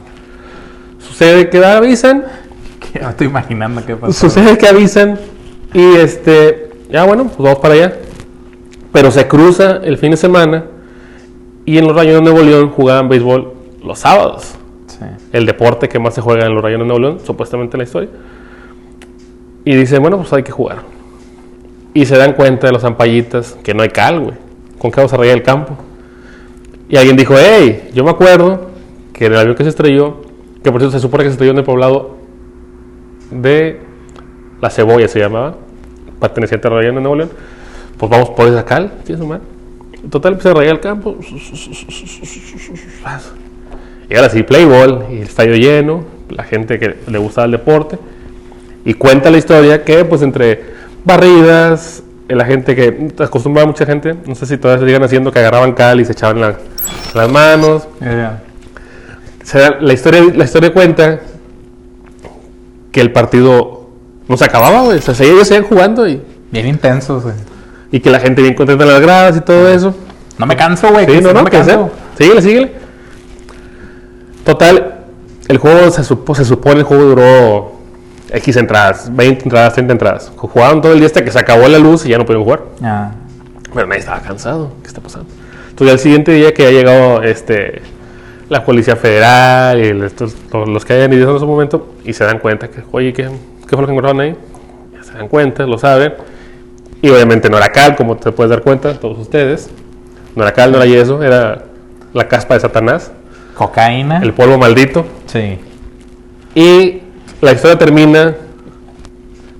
Sucede 0.98 1.48
que 1.50 1.64
avisan, 1.64 2.24
Ya 2.94 3.02
me 3.02 3.11
estoy 3.11 3.26
imaginando 3.26 3.85
qué 3.85 3.94
pasó. 3.96 4.12
sucede 4.12 4.57
que 4.59 4.66
avisan 4.66 5.18
y 5.74 5.96
este, 5.96 6.70
ya 6.90 7.05
bueno, 7.05 7.24
pues 7.24 7.37
vamos 7.38 7.59
para 7.59 7.74
allá. 7.74 7.96
Pero 8.92 9.11
se 9.11 9.29
cruza 9.29 9.81
el 9.85 9.98
fin 9.98 10.12
de 10.12 10.16
semana 10.16 10.64
y 11.66 11.76
en 11.79 11.87
los 11.87 11.94
Rayones 11.94 12.24
de 12.24 12.33
Nuevo 12.33 12.42
León 12.48 12.70
jugaban 12.70 13.09
béisbol 13.11 13.52
los 13.85 13.98
sábados. 13.98 14.55
Sí. 14.98 15.04
el 15.32 15.44
deporte 15.44 15.88
que 15.88 15.98
más 15.98 16.14
se 16.14 16.20
juega 16.20 16.46
en 16.46 16.54
los 16.54 16.62
Rayones 16.62 16.85
de 16.85 16.88
Nuevo 16.88 17.00
León, 17.00 17.20
supuestamente 17.24 17.76
en 17.76 17.78
la 17.78 17.85
historia. 17.85 18.09
Y 19.64 19.74
dicen, 19.74 20.00
bueno, 20.00 20.16
pues 20.18 20.32
hay 20.32 20.42
que 20.42 20.52
jugar. 20.52 20.78
Y 21.92 22.06
se 22.06 22.16
dan 22.16 22.32
cuenta 22.35 22.66
de 22.66 22.72
los 22.72 22.85
ampallitas 22.85 23.59
que 23.62 23.74
no 23.74 23.82
hay 23.82 23.88
cal, 23.88 24.20
güey. 24.20 24.35
¿Con 24.78 24.90
qué 24.90 24.96
vamos 24.96 25.12
a 25.12 25.16
rayar 25.16 25.37
el 25.37 25.42
campo? 25.42 25.76
Y 26.88 26.96
alguien 26.96 27.16
dijo, 27.16 27.35
hey, 27.37 27.90
yo 27.92 28.04
me 28.04 28.11
acuerdo 28.11 28.70
que 29.12 29.26
el 29.26 29.37
avión 29.37 29.54
que 29.54 29.64
se 29.64 29.70
estrelló, 29.70 30.22
que 30.62 30.70
por 30.70 30.80
cierto 30.80 30.96
se 30.96 31.00
supone 31.00 31.24
que 31.24 31.30
se 31.30 31.32
estrelló 31.32 31.52
en 31.52 31.59
el 31.59 31.64
poblado 31.64 32.16
de 33.30 33.80
La 34.61 34.70
Cebolla, 34.70 35.09
se 35.09 35.18
llamaba, 35.18 35.56
perteneciente 36.20 36.68
a 36.68 36.70
Rayones 36.70 36.96
de 36.96 37.00
Nuevo 37.00 37.16
León, 37.16 37.30
pues 37.96 38.11
vamos 38.11 38.30
por 38.30 38.46
esa 38.46 38.64
cal, 38.64 38.92
¿sí, 39.04 39.14
total, 40.11 40.32
empecé 40.32 40.50
a 40.50 40.54
rayar 40.54 40.74
el 40.74 40.80
campo. 40.80 41.16
Y 44.09 44.14
ahora 44.16 44.31
sí, 44.31 44.42
play 44.42 44.64
ball, 44.64 45.07
y 45.11 45.16
el 45.16 45.23
estadio 45.23 45.55
lleno, 45.57 46.05
la 46.31 46.45
gente 46.45 46.79
que 46.79 46.97
le 47.07 47.19
gusta 47.19 47.45
el 47.45 47.51
deporte. 47.53 47.99
Y 48.85 48.95
cuenta 48.95 49.31
la 49.31 49.38
historia 49.38 49.83
que, 49.85 50.05
pues, 50.05 50.23
entre 50.23 50.62
barridas, 51.05 52.03
la 52.29 52.45
gente 52.45 52.75
que 52.77 53.09
acostumbraba 53.19 53.66
mucha 53.66 53.85
gente, 53.87 54.14
no 54.27 54.35
sé 54.35 54.47
si 54.47 54.59
todavía 54.59 54.81
se 54.81 54.87
sigan 54.88 55.03
haciendo, 55.05 55.33
que 55.33 55.38
agarraban 55.40 55.73
cal 55.73 56.01
y 56.01 56.05
se 56.05 56.12
echaban 56.12 56.40
la- 56.40 56.57
las 57.14 57.31
manos. 57.31 57.87
Da- 58.01 59.77
la, 59.81 59.92
historia, 59.92 60.23
la 60.35 60.45
historia 60.45 60.73
cuenta 60.73 61.21
que 62.92 63.01
el 63.01 63.12
partido 63.12 63.88
no 64.29 64.37
se 64.37 64.45
acababa, 64.45 64.83
güey. 64.83 64.99
O 64.99 65.03
sea, 65.03 65.14
seguían, 65.14 65.45
seguían 65.45 65.64
jugando 65.64 66.09
y, 66.09 66.21
Bien 66.51 66.66
intensos, 66.66 67.23
güey. 67.23 67.35
y 67.92 68.01
que 68.01 68.11
la 68.11 68.19
gente 68.21 68.42
bien 68.42 68.55
contenta 68.55 68.85
en 68.85 68.90
las 68.90 69.01
gradas 69.01 69.37
y 69.37 69.40
todo 69.40 69.69
eso. 69.69 69.95
No 70.38 70.47
me 70.47 70.57
canso, 70.57 70.88
güey. 70.90 71.07
Sí, 71.07 71.21
no, 71.23 71.33
no, 71.33 71.42
me 71.45 71.51
que 71.51 71.62
sea. 71.64 71.75
canso. 71.77 71.90
Síguele, 72.19 72.42
síguele. 72.42 72.73
Total, 74.46 74.94
el 75.48 75.59
juego 75.59 75.90
se, 75.90 76.02
supo- 76.02 76.35
se 76.35 76.44
supone 76.44 76.78
el 76.80 76.85
juego 76.85 77.02
duró 77.04 77.72
X 78.30 78.56
entradas, 78.56 79.11
20 79.14 79.42
entradas, 79.44 79.74
30 79.74 79.92
entradas. 79.92 80.32
Jugaron 80.37 80.80
todo 80.80 80.92
el 80.92 80.98
día 81.00 81.06
hasta 81.06 81.22
que 81.24 81.30
se 81.30 81.38
acabó 81.38 81.68
la 81.68 81.78
luz 81.78 82.06
y 82.06 82.11
ya 82.11 82.18
no 82.18 82.24
pudieron 82.24 82.44
jugar. 82.44 82.62
Ah, 82.82 83.11
Pero 83.74 83.87
nadie 83.88 84.00
estaba 84.00 84.20
cansado. 84.20 84.70
¿Qué 84.82 84.88
está 84.88 85.00
pasando? 85.00 85.28
Entonces, 85.70 85.92
al 85.92 85.98
siguiente 86.00 86.32
día 86.32 86.54
que 86.54 86.66
ha 86.66 86.70
llegado 86.70 87.22
este, 87.22 87.82
la 88.48 88.64
Policía 88.64 88.96
Federal 88.96 89.78
y 89.85 90.04
estos- 90.04 90.35
los, 90.52 90.68
los 90.68 90.85
que 90.85 90.94
hayan 90.94 91.12
ido 91.12 91.28
en 91.30 91.37
ese 91.37 91.44
momento 91.44 91.94
y 92.04 92.12
se 92.14 92.24
dan 92.24 92.38
cuenta 92.38 92.68
que, 92.68 92.82
oye, 92.92 93.12
¿qué, 93.12 93.24
qué 93.24 93.68
fue 93.76 93.80
lo 93.80 93.87
que 93.87 93.92
encontraron 93.92 94.20
ahí? 94.20 94.37
Ya 94.94 95.02
se 95.02 95.12
dan 95.12 95.28
cuenta, 95.28 95.66
lo 95.66 95.76
saben. 95.76 96.14
Y 97.02 97.11
obviamente 97.11 97.50
no 97.50 97.59
era 97.59 97.68
cal, 97.70 97.94
como 97.96 98.16
te 98.16 98.32
puedes 98.32 98.50
dar 98.50 98.62
cuenta, 98.62 98.94
todos 98.98 99.18
ustedes. 99.18 99.68
No 100.35 100.42
era 100.42 100.52
cal, 100.52 100.70
no 100.72 100.78
era 100.78 100.87
yeso, 100.87 101.22
era 101.22 101.64
la 102.14 102.28
caspa 102.28 102.54
de 102.54 102.61
Satanás, 102.61 103.11
cocaína. 103.57 104.19
el 104.19 104.33
polvo 104.33 104.59
maldito. 104.59 105.05
Sí. 105.27 105.59
Y 106.55 107.01
la 107.40 107.53
historia 107.53 107.79
termina. 107.79 108.35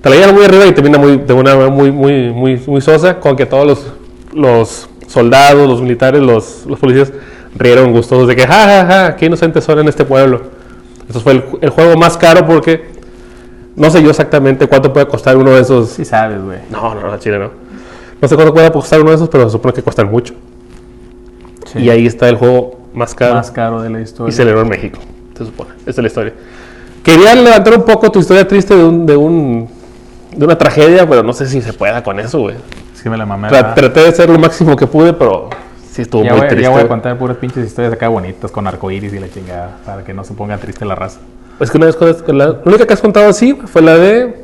Te 0.01 0.09
la 0.09 0.15
llevan 0.15 0.35
muy 0.35 0.45
arriba 0.45 0.65
y 0.67 0.71
termina 0.73 0.97
muy, 0.97 1.17
de 1.17 1.33
una 1.33 1.55
manera 1.55 1.71
muy, 1.71 1.91
muy, 1.91 2.31
muy, 2.31 2.61
muy 2.65 2.81
sosa, 2.81 3.19
con 3.19 3.35
que 3.35 3.45
todos 3.45 3.65
los, 3.65 3.93
los 4.33 4.89
soldados, 5.07 5.67
los 5.67 5.81
militares, 5.81 6.21
los, 6.21 6.65
los 6.67 6.79
policías 6.79 7.11
rieron 7.55 7.91
gustosos 7.91 8.27
de 8.27 8.35
que, 8.35 8.45
ja, 8.45 8.65
ja, 8.65 8.85
ja, 8.85 9.15
qué 9.15 9.25
inocentes 9.25 9.63
son 9.63 9.79
en 9.79 9.87
este 9.87 10.05
pueblo. 10.05 10.41
Esto 11.07 11.19
fue 11.19 11.33
el, 11.33 11.43
el 11.61 11.69
juego 11.71 11.97
más 11.97 12.15
caro 12.17 12.45
porque 12.45 12.97
no 13.75 13.89
sé 13.89 14.03
yo 14.03 14.09
exactamente 14.11 14.67
cuánto 14.67 14.93
puede 14.93 15.07
costar 15.07 15.35
uno 15.35 15.51
de 15.51 15.61
esos. 15.61 15.89
Sí 15.89 16.05
sabes, 16.05 16.41
güey. 16.41 16.59
No, 16.69 16.93
no, 16.93 17.01
no, 17.01 17.17
Chile 17.17 17.39
no. 17.39 17.49
No 18.21 18.27
sé 18.27 18.35
cuánto 18.35 18.53
puede 18.53 18.71
costar 18.71 19.01
uno 19.01 19.09
de 19.09 19.15
esos, 19.15 19.29
pero 19.29 19.45
se 19.45 19.51
supone 19.51 19.73
que 19.73 19.81
cuestan 19.81 20.09
mucho. 20.09 20.35
Sí. 21.65 21.79
Y 21.79 21.89
ahí 21.89 22.05
está 22.05 22.29
el 22.29 22.37
juego 22.37 22.76
más 22.97 23.13
caro 23.15 23.35
Más 23.35 23.51
caro 23.51 23.81
de 23.81 23.89
la 23.89 23.99
y 23.99 24.03
historia. 24.03 24.31
se 24.31 24.37
celebró 24.37 24.61
en 24.61 24.69
México, 24.69 24.99
se 25.37 25.45
supone. 25.45 25.71
Esta 25.79 25.91
es 25.91 25.97
la 25.99 26.07
historia. 26.07 26.33
Quería 27.03 27.35
levantar 27.35 27.77
un 27.77 27.83
poco 27.85 28.11
tu 28.11 28.19
historia 28.19 28.47
triste 28.47 28.75
de, 28.75 28.83
un, 28.83 29.05
de, 29.05 29.15
un, 29.15 29.69
de 30.35 30.43
una 30.45 30.57
tragedia, 30.57 31.07
pero 31.07 31.23
no 31.23 31.31
sé 31.33 31.45
si 31.47 31.61
se 31.61 31.71
pueda 31.73 32.03
con 32.03 32.19
eso, 32.19 32.39
güey. 32.39 32.55
Es 32.93 33.01
que 33.01 33.09
me 33.09 33.17
la 33.17 33.25
mamé. 33.25 33.47
Tra- 33.49 33.73
traté 33.75 34.01
de 34.01 34.11
ser 34.11 34.29
lo 34.29 34.37
máximo 34.39 34.75
que 34.75 34.87
pude, 34.87 35.13
pero 35.13 35.49
sí 35.91 36.01
estuvo 36.01 36.23
Ya 36.23 36.31
muy 36.31 36.39
voy, 36.41 36.47
triste. 36.49 36.63
ya 36.63 36.69
voy 36.69 36.81
a 36.81 36.87
contar 36.87 37.17
puras 37.17 37.37
pinches 37.37 37.65
historias 37.65 37.93
acá 37.93 38.07
bonitas 38.09 38.51
con 38.51 38.67
arcoíris 38.67 39.13
y 39.13 39.19
la 39.19 39.29
chingada. 39.29 39.77
Para 39.85 40.03
que 40.03 40.13
no 40.13 40.23
se 40.25 40.33
ponga 40.33 40.57
triste 40.57 40.83
la 40.83 40.95
raza. 40.95 41.19
Es 41.59 41.71
que 41.71 41.77
una 41.77 41.85
vez 41.87 41.97
la, 42.27 42.33
la 42.47 42.59
única 42.65 42.85
que 42.85 42.93
has 42.93 43.01
contado 43.01 43.29
así 43.29 43.53
fue 43.53 43.81
la 43.81 43.95
de 43.95 44.43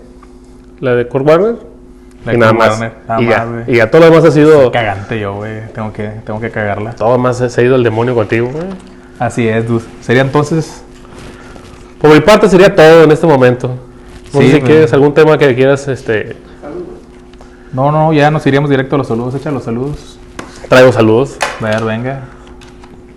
la 0.80 0.96
de 0.96 1.08
Kurt 1.08 1.28
Warner. 1.28 1.56
Y 2.32 2.38
nada 2.38 2.54
más. 2.54 2.80
Nada 2.80 3.22
y, 3.22 3.26
más, 3.26 3.28
ya, 3.28 3.64
y 3.68 3.76
ya 3.78 3.92
todo 3.92 4.02
lo 4.02 4.10
demás 4.10 4.26
ha 4.26 4.32
sido. 4.32 4.72
Cagante 4.72 5.20
yo, 5.20 5.36
güey. 5.36 5.62
Tengo 5.74 5.92
que, 5.92 6.10
tengo 6.26 6.40
que 6.40 6.50
cagarla. 6.52 6.94
Todo 6.94 7.18
más 7.18 7.38
se 7.38 7.62
ha 7.62 7.64
ido 7.64 7.76
el 7.76 7.84
demonio 7.84 8.16
contigo, 8.16 8.50
güey. 8.52 8.66
Así 9.20 9.48
es, 9.48 9.68
dude. 9.68 9.84
Sería 10.02 10.22
entonces. 10.22 10.84
Por 12.02 12.14
mi 12.14 12.20
parte 12.20 12.50
sería 12.50 12.74
todo 12.76 13.04
en 13.04 13.12
este 13.12 13.28
momento. 13.28 13.70
No 14.34 14.40
Sí, 14.42 14.48
sé 14.50 14.56
si 14.56 14.62
quieres 14.62 14.94
algún 14.94 15.14
tema 15.14 15.38
que 15.38 15.54
quieras 15.56 15.88
este, 15.88 16.36
No, 17.72 17.92
no, 17.92 18.12
ya 18.14 18.32
nos 18.32 18.46
iríamos 18.48 18.70
directo 18.70 18.96
a 18.96 18.98
los 18.98 19.08
saludos. 19.08 19.36
Echa 19.36 19.52
los 19.52 19.64
saludos. 19.64 20.18
traigo 20.70 20.92
saludos. 20.92 21.38
A 21.62 21.66
ver, 21.66 21.84
venga. 21.84 22.22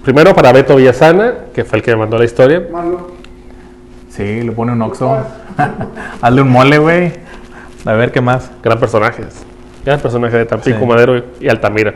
Primero 0.04 0.34
para 0.34 0.52
Beto 0.52 0.76
Villasana, 0.76 1.34
que 1.54 1.64
fue 1.64 1.78
el 1.78 1.84
que 1.84 1.90
me 1.92 1.96
mandó 1.98 2.18
la 2.18 2.24
historia. 2.24 2.62
Sí, 4.10 4.42
le 4.42 4.52
pone 4.52 4.72
un 4.72 4.82
oxo. 4.82 5.16
Hazle 6.22 6.42
un 6.42 6.50
mole, 6.50 6.78
güey. 6.78 7.12
A 7.86 7.92
ver 7.94 8.12
qué 8.12 8.20
más. 8.20 8.50
Gran 8.62 8.78
personaje. 8.78 9.22
Gran 9.84 10.00
personaje 10.00 10.36
de 10.36 10.44
Tampico, 10.44 10.80
Sí. 10.80 10.84
Madero 10.86 11.22
y 11.40 11.48
Altamira. 11.48 11.94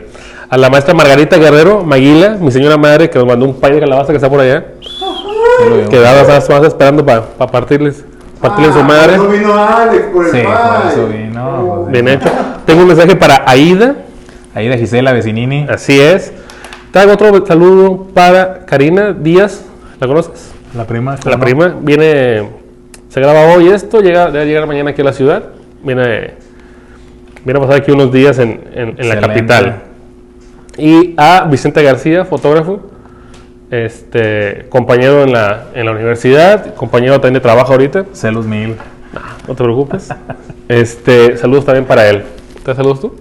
A 0.49 0.57
la 0.57 0.69
maestra 0.69 0.93
Margarita 0.93 1.37
Guerrero, 1.37 1.83
Maguila, 1.83 2.37
mi 2.39 2.51
señora 2.51 2.77
madre, 2.77 3.09
que 3.09 3.19
nos 3.19 3.27
mandó 3.27 3.45
un 3.45 3.59
pay 3.59 3.73
de 3.73 3.79
calabaza 3.81 4.13
que 4.13 4.15
está 4.15 4.29
por 4.29 4.39
allá. 4.39 4.65
Sí, 4.79 5.69
lo 5.69 5.75
veo. 5.77 5.89
Que 5.89 5.99
daba 5.99 6.25
más, 6.25 6.49
más 6.49 6.63
esperando 6.63 7.05
para 7.05 7.23
partirles, 7.23 8.05
partirle 8.39 8.71
su 8.71 8.83
madre. 8.83 9.17
No 9.17 9.27
vino 9.27 9.53
Alex 9.53 10.05
por 10.13 10.25
el 10.25 10.31
Sí, 10.31 10.37
por 10.43 10.91
eso 10.91 11.07
vino. 11.09 11.85
Bien 11.89 12.07
hecho. 12.07 12.29
Tengo 12.65 12.81
un 12.81 12.87
mensaje 12.87 13.15
para 13.15 13.43
Aida. 13.45 13.95
De 14.53 14.77
Gisela 14.77 15.13
Vecinini. 15.13 15.65
Así 15.69 15.99
es. 15.99 16.33
Traigo 16.91 17.13
otro 17.13 17.45
saludo 17.45 18.07
para 18.13 18.65
Karina 18.65 19.13
Díaz. 19.13 19.63
¿La 19.99 20.07
conoces? 20.07 20.51
La 20.75 20.85
prima. 20.85 21.17
La 21.25 21.37
¿no? 21.37 21.39
prima 21.39 21.75
viene, 21.79 22.49
se 23.09 23.19
graba 23.21 23.53
hoy 23.53 23.69
esto, 23.69 24.01
llega, 24.01 24.29
debe 24.31 24.45
llegar 24.45 24.67
mañana 24.67 24.91
aquí 24.91 25.01
a 25.01 25.05
la 25.05 25.13
ciudad. 25.13 25.43
Viene, 25.83 26.33
viene 27.43 27.57
a 27.59 27.61
pasar 27.61 27.75
aquí 27.81 27.91
unos 27.91 28.11
días 28.11 28.37
en, 28.39 28.61
en- 28.73 28.95
en 28.97 29.09
la 29.09 29.19
capital. 29.19 29.81
Y 30.77 31.13
a 31.17 31.45
Vicente 31.49 31.83
García, 31.83 32.23
fotógrafo, 32.25 32.79
este, 33.69 34.65
compañero 34.69 35.23
en 35.23 35.33
la, 35.33 35.65
en 35.73 35.85
la 35.85 35.91
universidad, 35.91 36.73
compañero 36.75 37.13
también 37.15 37.35
de 37.35 37.39
trabajo 37.41 37.71
ahorita, 37.71 38.05
Celos 38.13 38.45
mil. 38.45 38.75
no 39.47 39.55
te 39.55 39.63
preocupes. 39.63 40.09
Este, 40.67 41.35
saludos 41.35 41.65
también 41.65 41.83
para 41.83 42.07
él. 42.07 42.23
¿Te 42.63 42.73
saludos 42.73 43.01
tú? 43.01 43.13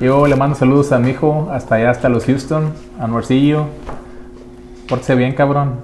Yo 0.00 0.26
le 0.26 0.36
mando 0.36 0.56
saludos 0.56 0.90
a 0.90 0.98
mi 0.98 1.10
hijo 1.10 1.50
hasta 1.52 1.74
allá, 1.74 1.90
hasta 1.90 2.08
los 2.08 2.24
Houston, 2.24 2.72
a 2.98 3.06
Norcillo. 3.06 3.66
Pórtese 4.88 5.14
bien, 5.14 5.34
cabrón. 5.34 5.74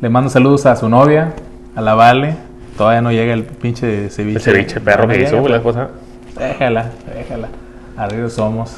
Le 0.00 0.08
mando 0.08 0.30
saludos 0.30 0.64
a 0.66 0.76
su 0.76 0.88
novia, 0.88 1.32
a 1.74 1.80
la 1.80 1.94
Vale. 1.96 2.36
Todavía 2.76 3.00
no 3.02 3.12
llega 3.12 3.32
el 3.34 3.44
pinche 3.44 4.08
ceviche. 4.10 4.36
El 4.38 4.42
ceviche 4.42 4.80
perro 4.80 5.06
que 5.08 5.22
hizo 5.22 5.48
la 5.48 5.56
esposa. 5.56 5.88
Déjala, 6.38 6.90
déjala. 7.14 7.48
Arriba 7.96 8.28
somos. 8.28 8.74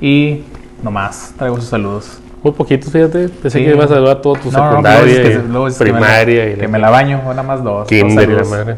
Y 0.00 0.42
nomás, 0.82 1.32
traigo 1.38 1.56
sus 1.56 1.66
saludos. 1.66 2.20
Muy 2.42 2.52
poquitos, 2.52 2.90
fíjate. 2.92 3.28
Pensé 3.28 3.58
Sí. 3.58 3.64
que 3.64 3.70
ibas 3.72 3.90
a 3.90 3.94
saludar 3.94 4.20
todo 4.20 4.34
tu 4.34 4.50
No, 4.50 4.58
no, 4.58 4.68
secundaria, 4.70 5.00
luego 5.00 5.06
dices 5.06 5.26
y 5.26 5.42
que- 5.42 5.48
luego 5.48 5.66
dices 5.66 5.78
que 5.78 5.84
me 5.92 6.00
la- 6.00 6.06
primaria 6.06 6.50
y 6.50 6.54
que 6.56 6.68
me 6.68 6.78
la 6.78 6.90
baño, 6.90 7.18
nada 7.24 7.42
más 7.42 7.62
dos. 7.64 7.78
dos 7.80 7.88
kinder 7.88 8.28
y 8.28 8.32
la 8.34 8.44
saludos. 8.44 8.48
madre. 8.66 8.76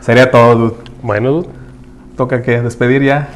Sería 0.00 0.30
todo, 0.30 0.54
dude. 0.54 0.74
Bueno, 1.02 1.30
dude. 1.32 1.48
Toca 2.16 2.42
que 2.42 2.60
despedir 2.60 3.02
ya. 3.02 3.28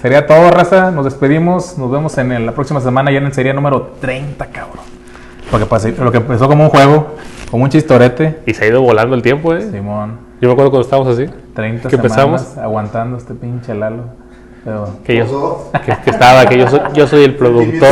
Sería 0.00 0.26
todo, 0.26 0.50
raza. 0.50 0.90
Nos 0.90 1.04
despedimos. 1.04 1.76
Nos 1.78 1.90
vemos 1.90 2.16
en 2.18 2.32
el- 2.32 2.46
la 2.46 2.52
próxima 2.52 2.80
semana 2.80 3.10
ya 3.10 3.18
en 3.18 3.26
el 3.26 3.32
serie 3.32 3.52
número 3.54 3.94
30, 4.00 4.46
cabrón. 4.46 4.84
Lo 5.58 5.64
que, 5.68 5.74
pasé- 5.74 5.96
lo 5.96 6.10
que 6.10 6.18
empezó 6.18 6.48
como 6.48 6.64
un 6.64 6.70
juego, 6.70 7.14
como 7.50 7.64
un 7.64 7.70
chistorete. 7.70 8.38
Y 8.46 8.54
se 8.54 8.64
ha 8.64 8.68
ido 8.68 8.82
volando 8.82 9.14
el 9.14 9.22
tiempo, 9.22 9.54
¿eh? 9.54 9.62
Simón, 9.70 10.18
Yo 10.40 10.48
me 10.48 10.52
acuerdo 10.52 10.70
cuando 10.70 10.84
estábamos 10.84 11.12
así, 11.12 11.26
30 11.54 11.88
¿Que 11.88 11.96
semanas 11.96 12.18
empezamos? 12.18 12.58
aguantando 12.58 13.16
este 13.16 13.34
pinche 13.34 13.74
Lalo. 13.74 14.04
Pero 14.64 14.88
que 15.04 15.16
yo, 15.18 15.70
que, 15.84 15.96
que 16.04 16.10
estaba, 16.10 16.44
que 16.46 16.58
yo 16.58 16.68
soy, 16.68 16.80
yo 16.92 17.06
soy 17.06 17.22
el 17.24 17.36
productor, 17.36 17.88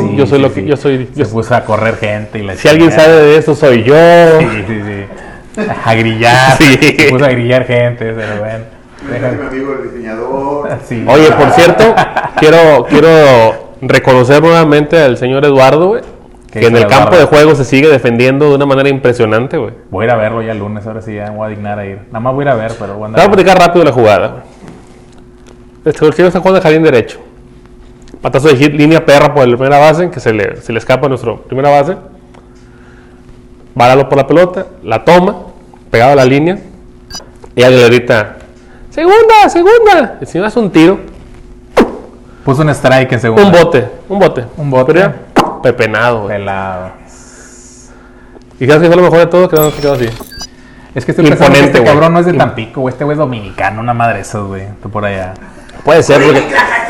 Sí, 0.00 0.16
yo 0.16 0.26
soy 0.26 0.38
sí, 0.38 0.42
lo 0.42 0.52
que, 0.52 0.60
sí. 0.62 0.66
yo 0.66 0.76
soy, 0.76 1.06
se 1.14 1.20
yo- 1.22 1.28
puso 1.30 1.54
a 1.54 1.60
correr 1.64 1.94
gente 1.96 2.40
y 2.40 2.42
la 2.42 2.56
si 2.56 2.66
alguien 2.66 2.90
sabe 2.90 3.12
de 3.22 3.36
eso 3.38 3.54
soy 3.54 3.84
yo. 3.84 3.94
Sí, 4.40 4.46
sí, 4.66 4.80
sí. 4.84 5.60
A 5.84 5.94
grillar. 5.94 6.56
Sí. 6.58 6.76
Se 6.98 7.08
puso 7.10 7.24
a 7.24 7.28
grillar 7.28 7.64
gente, 7.64 8.12
pero 8.12 8.40
bueno. 8.40 8.64
Deja 9.08 9.30
mi 9.30 9.46
amigo 9.46 9.72
el 9.74 9.88
diseñador. 9.90 10.68
Sí. 10.84 11.04
Oye, 11.08 11.30
por 11.30 11.50
cierto, 11.52 11.84
quiero, 12.40 12.84
quiero 12.90 13.08
reconocer 13.80 14.42
nuevamente 14.42 15.00
al 15.00 15.16
señor 15.16 15.44
Eduardo, 15.44 15.88
güey, 15.90 16.02
¿Qué 16.56 16.60
que 16.60 16.66
en 16.68 16.76
el 16.76 16.86
campo 16.86 17.16
de 17.16 17.24
juego 17.24 17.54
se 17.54 17.64
sigue 17.64 17.88
defendiendo 17.88 18.48
de 18.48 18.54
una 18.54 18.64
manera 18.64 18.88
impresionante, 18.88 19.58
güey. 19.58 19.72
Voy 19.90 20.04
a 20.04 20.06
ir 20.06 20.10
a 20.12 20.16
verlo 20.16 20.40
ya 20.40 20.52
el 20.52 20.58
lunes, 20.58 20.86
ahora 20.86 21.02
sí 21.02 21.14
ya 21.14 21.30
me 21.30 21.36
voy 21.36 21.46
a 21.46 21.48
dignar 21.50 21.78
a 21.78 21.84
ir. 21.84 21.98
Nada 22.06 22.20
más 22.20 22.32
voy 22.32 22.42
a 22.42 22.46
ir 22.46 22.48
a 22.48 22.54
ver, 22.54 22.72
pero 22.78 22.94
voy 22.94 23.08
a 23.08 23.12
voy 23.12 23.20
a 23.20 23.28
platicar 23.28 23.58
rápido 23.58 23.84
la 23.84 23.92
jugada. 23.92 24.44
Este 25.84 26.00
golfero 26.00 26.28
está 26.28 26.40
jugando 26.40 26.60
de 26.60 26.62
jardín 26.62 26.82
derecho. 26.82 27.20
Patazo 28.22 28.48
de 28.48 28.56
hit, 28.56 28.72
línea 28.72 29.04
perra 29.04 29.34
por 29.34 29.46
la 29.46 29.56
primera 29.56 29.78
base, 29.78 30.10
que 30.10 30.18
se 30.18 30.32
le, 30.32 30.56
se 30.62 30.72
le 30.72 30.78
escapa 30.78 31.06
a 31.06 31.08
nuestro 31.08 31.42
primera 31.42 31.70
base. 31.70 31.96
Varalo 33.74 34.08
por 34.08 34.16
la 34.16 34.26
pelota, 34.26 34.66
la 34.82 35.04
toma, 35.04 35.36
pegado 35.90 36.12
a 36.12 36.16
la 36.16 36.24
línea. 36.24 36.58
Y 37.54 37.62
alguien 37.62 37.82
le 37.82 37.88
grita, 37.88 38.36
segunda, 38.90 39.48
segunda. 39.48 40.18
El 40.20 40.26
señor 40.26 40.46
hace 40.46 40.58
un 40.58 40.70
tiro, 40.70 40.98
Puso 42.46 42.62
un 42.62 42.70
strike 42.70 43.10
en 43.12 43.20
segundo. 43.20 43.44
un 43.44 43.50
bote, 43.52 43.88
un 44.08 44.18
bote. 44.20 44.44
Un 44.56 44.70
bote. 44.70 44.92
Pero 44.92 45.00
ya, 45.00 45.16
pepenado, 45.62 46.22
güey. 46.22 46.36
Pelado. 46.36 46.90
Y 48.58 48.66
sabes 48.66 48.82
que 48.82 48.86
fue 48.88 48.96
lo 48.96 49.02
mejor 49.02 49.18
de 49.18 49.26
todo, 49.26 49.48
que 49.48 49.56
no 49.56 49.70
se 49.70 49.80
quedó 49.80 49.94
así. 49.94 50.08
Es 50.94 51.04
que 51.04 51.10
estoy 51.12 51.26
pensando 51.28 51.58
que 51.58 51.64
este 51.66 51.80
güey. 51.80 51.92
cabrón 51.92 52.14
no 52.14 52.20
es 52.20 52.26
de 52.26 52.32
Tampico, 52.32 52.80
güey. 52.80 52.92
Este 52.92 53.04
güey 53.04 53.14
es 53.14 53.18
dominicano, 53.18 53.80
una 53.80 53.92
madre 53.92 54.20
esos, 54.20 54.46
güey. 54.48 54.62
Está 54.62 54.88
por 54.88 55.04
allá. 55.04 55.34
Puede 55.84 56.02
ser, 56.02 56.22
porque, 56.22 56.42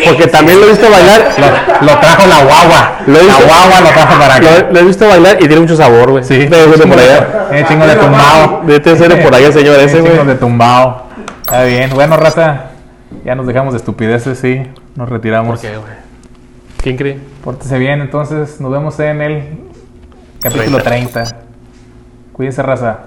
porque 0.07 0.27
también 0.29 0.61
lo 0.61 0.67
he 0.67 0.71
visto 0.71 0.89
bailar. 0.89 1.35
Lo, 1.39 1.87
lo 1.87 1.99
trajo 1.99 2.27
la 2.27 2.45
guagua. 2.45 2.93
Lo 3.07 3.23
la 3.23 3.35
guagua 3.35 3.81
lo 3.81 3.89
trajo 3.89 4.19
para 4.19 4.35
acá. 4.37 4.67
Lo, 4.69 4.73
lo 4.73 4.79
he 4.79 4.85
visto 4.85 5.09
bailar 5.09 5.37
y 5.37 5.47
tiene 5.47 5.61
mucho 5.61 5.77
sabor, 5.77 6.13
güey. 6.13 6.25
Sí. 6.25 6.49
Ser 6.49 6.79
de 6.79 6.87
por 6.87 6.99
allá. 6.99 7.49
Tiene 7.51 7.69
chingo 7.69 7.87
de 7.87 7.97
tumbao. 7.97 8.63
De 8.65 8.81
por 9.23 9.35
allá, 9.35 9.53
señor, 9.53 9.75
ese, 9.81 9.87
Tiene 9.87 10.01
güey. 10.01 10.13
chingo 10.13 10.25
de 10.25 10.35
tumbao. 10.37 11.07
Está 11.43 11.65
bien. 11.65 11.91
Bueno, 11.95 12.17
raza. 12.17 12.71
Ya 13.25 13.35
nos 13.35 13.47
dejamos 13.47 13.75
de 13.75 13.79
estupideces, 13.79 14.39
sí. 14.39 14.63
Nos 14.95 15.09
retiramos. 15.09 15.61
güey? 15.61 15.73
¿Quién 16.81 16.97
cree? 16.97 17.19
Pórtese 17.47 17.79
bien, 17.79 18.01
entonces. 18.01 18.61
Nos 18.61 18.73
vemos 18.73 18.99
en 18.99 19.23
el 19.23 19.59
capítulo 20.41 20.83
30. 20.83 21.43
Cuídense, 22.33 22.61
raza. 22.61 23.05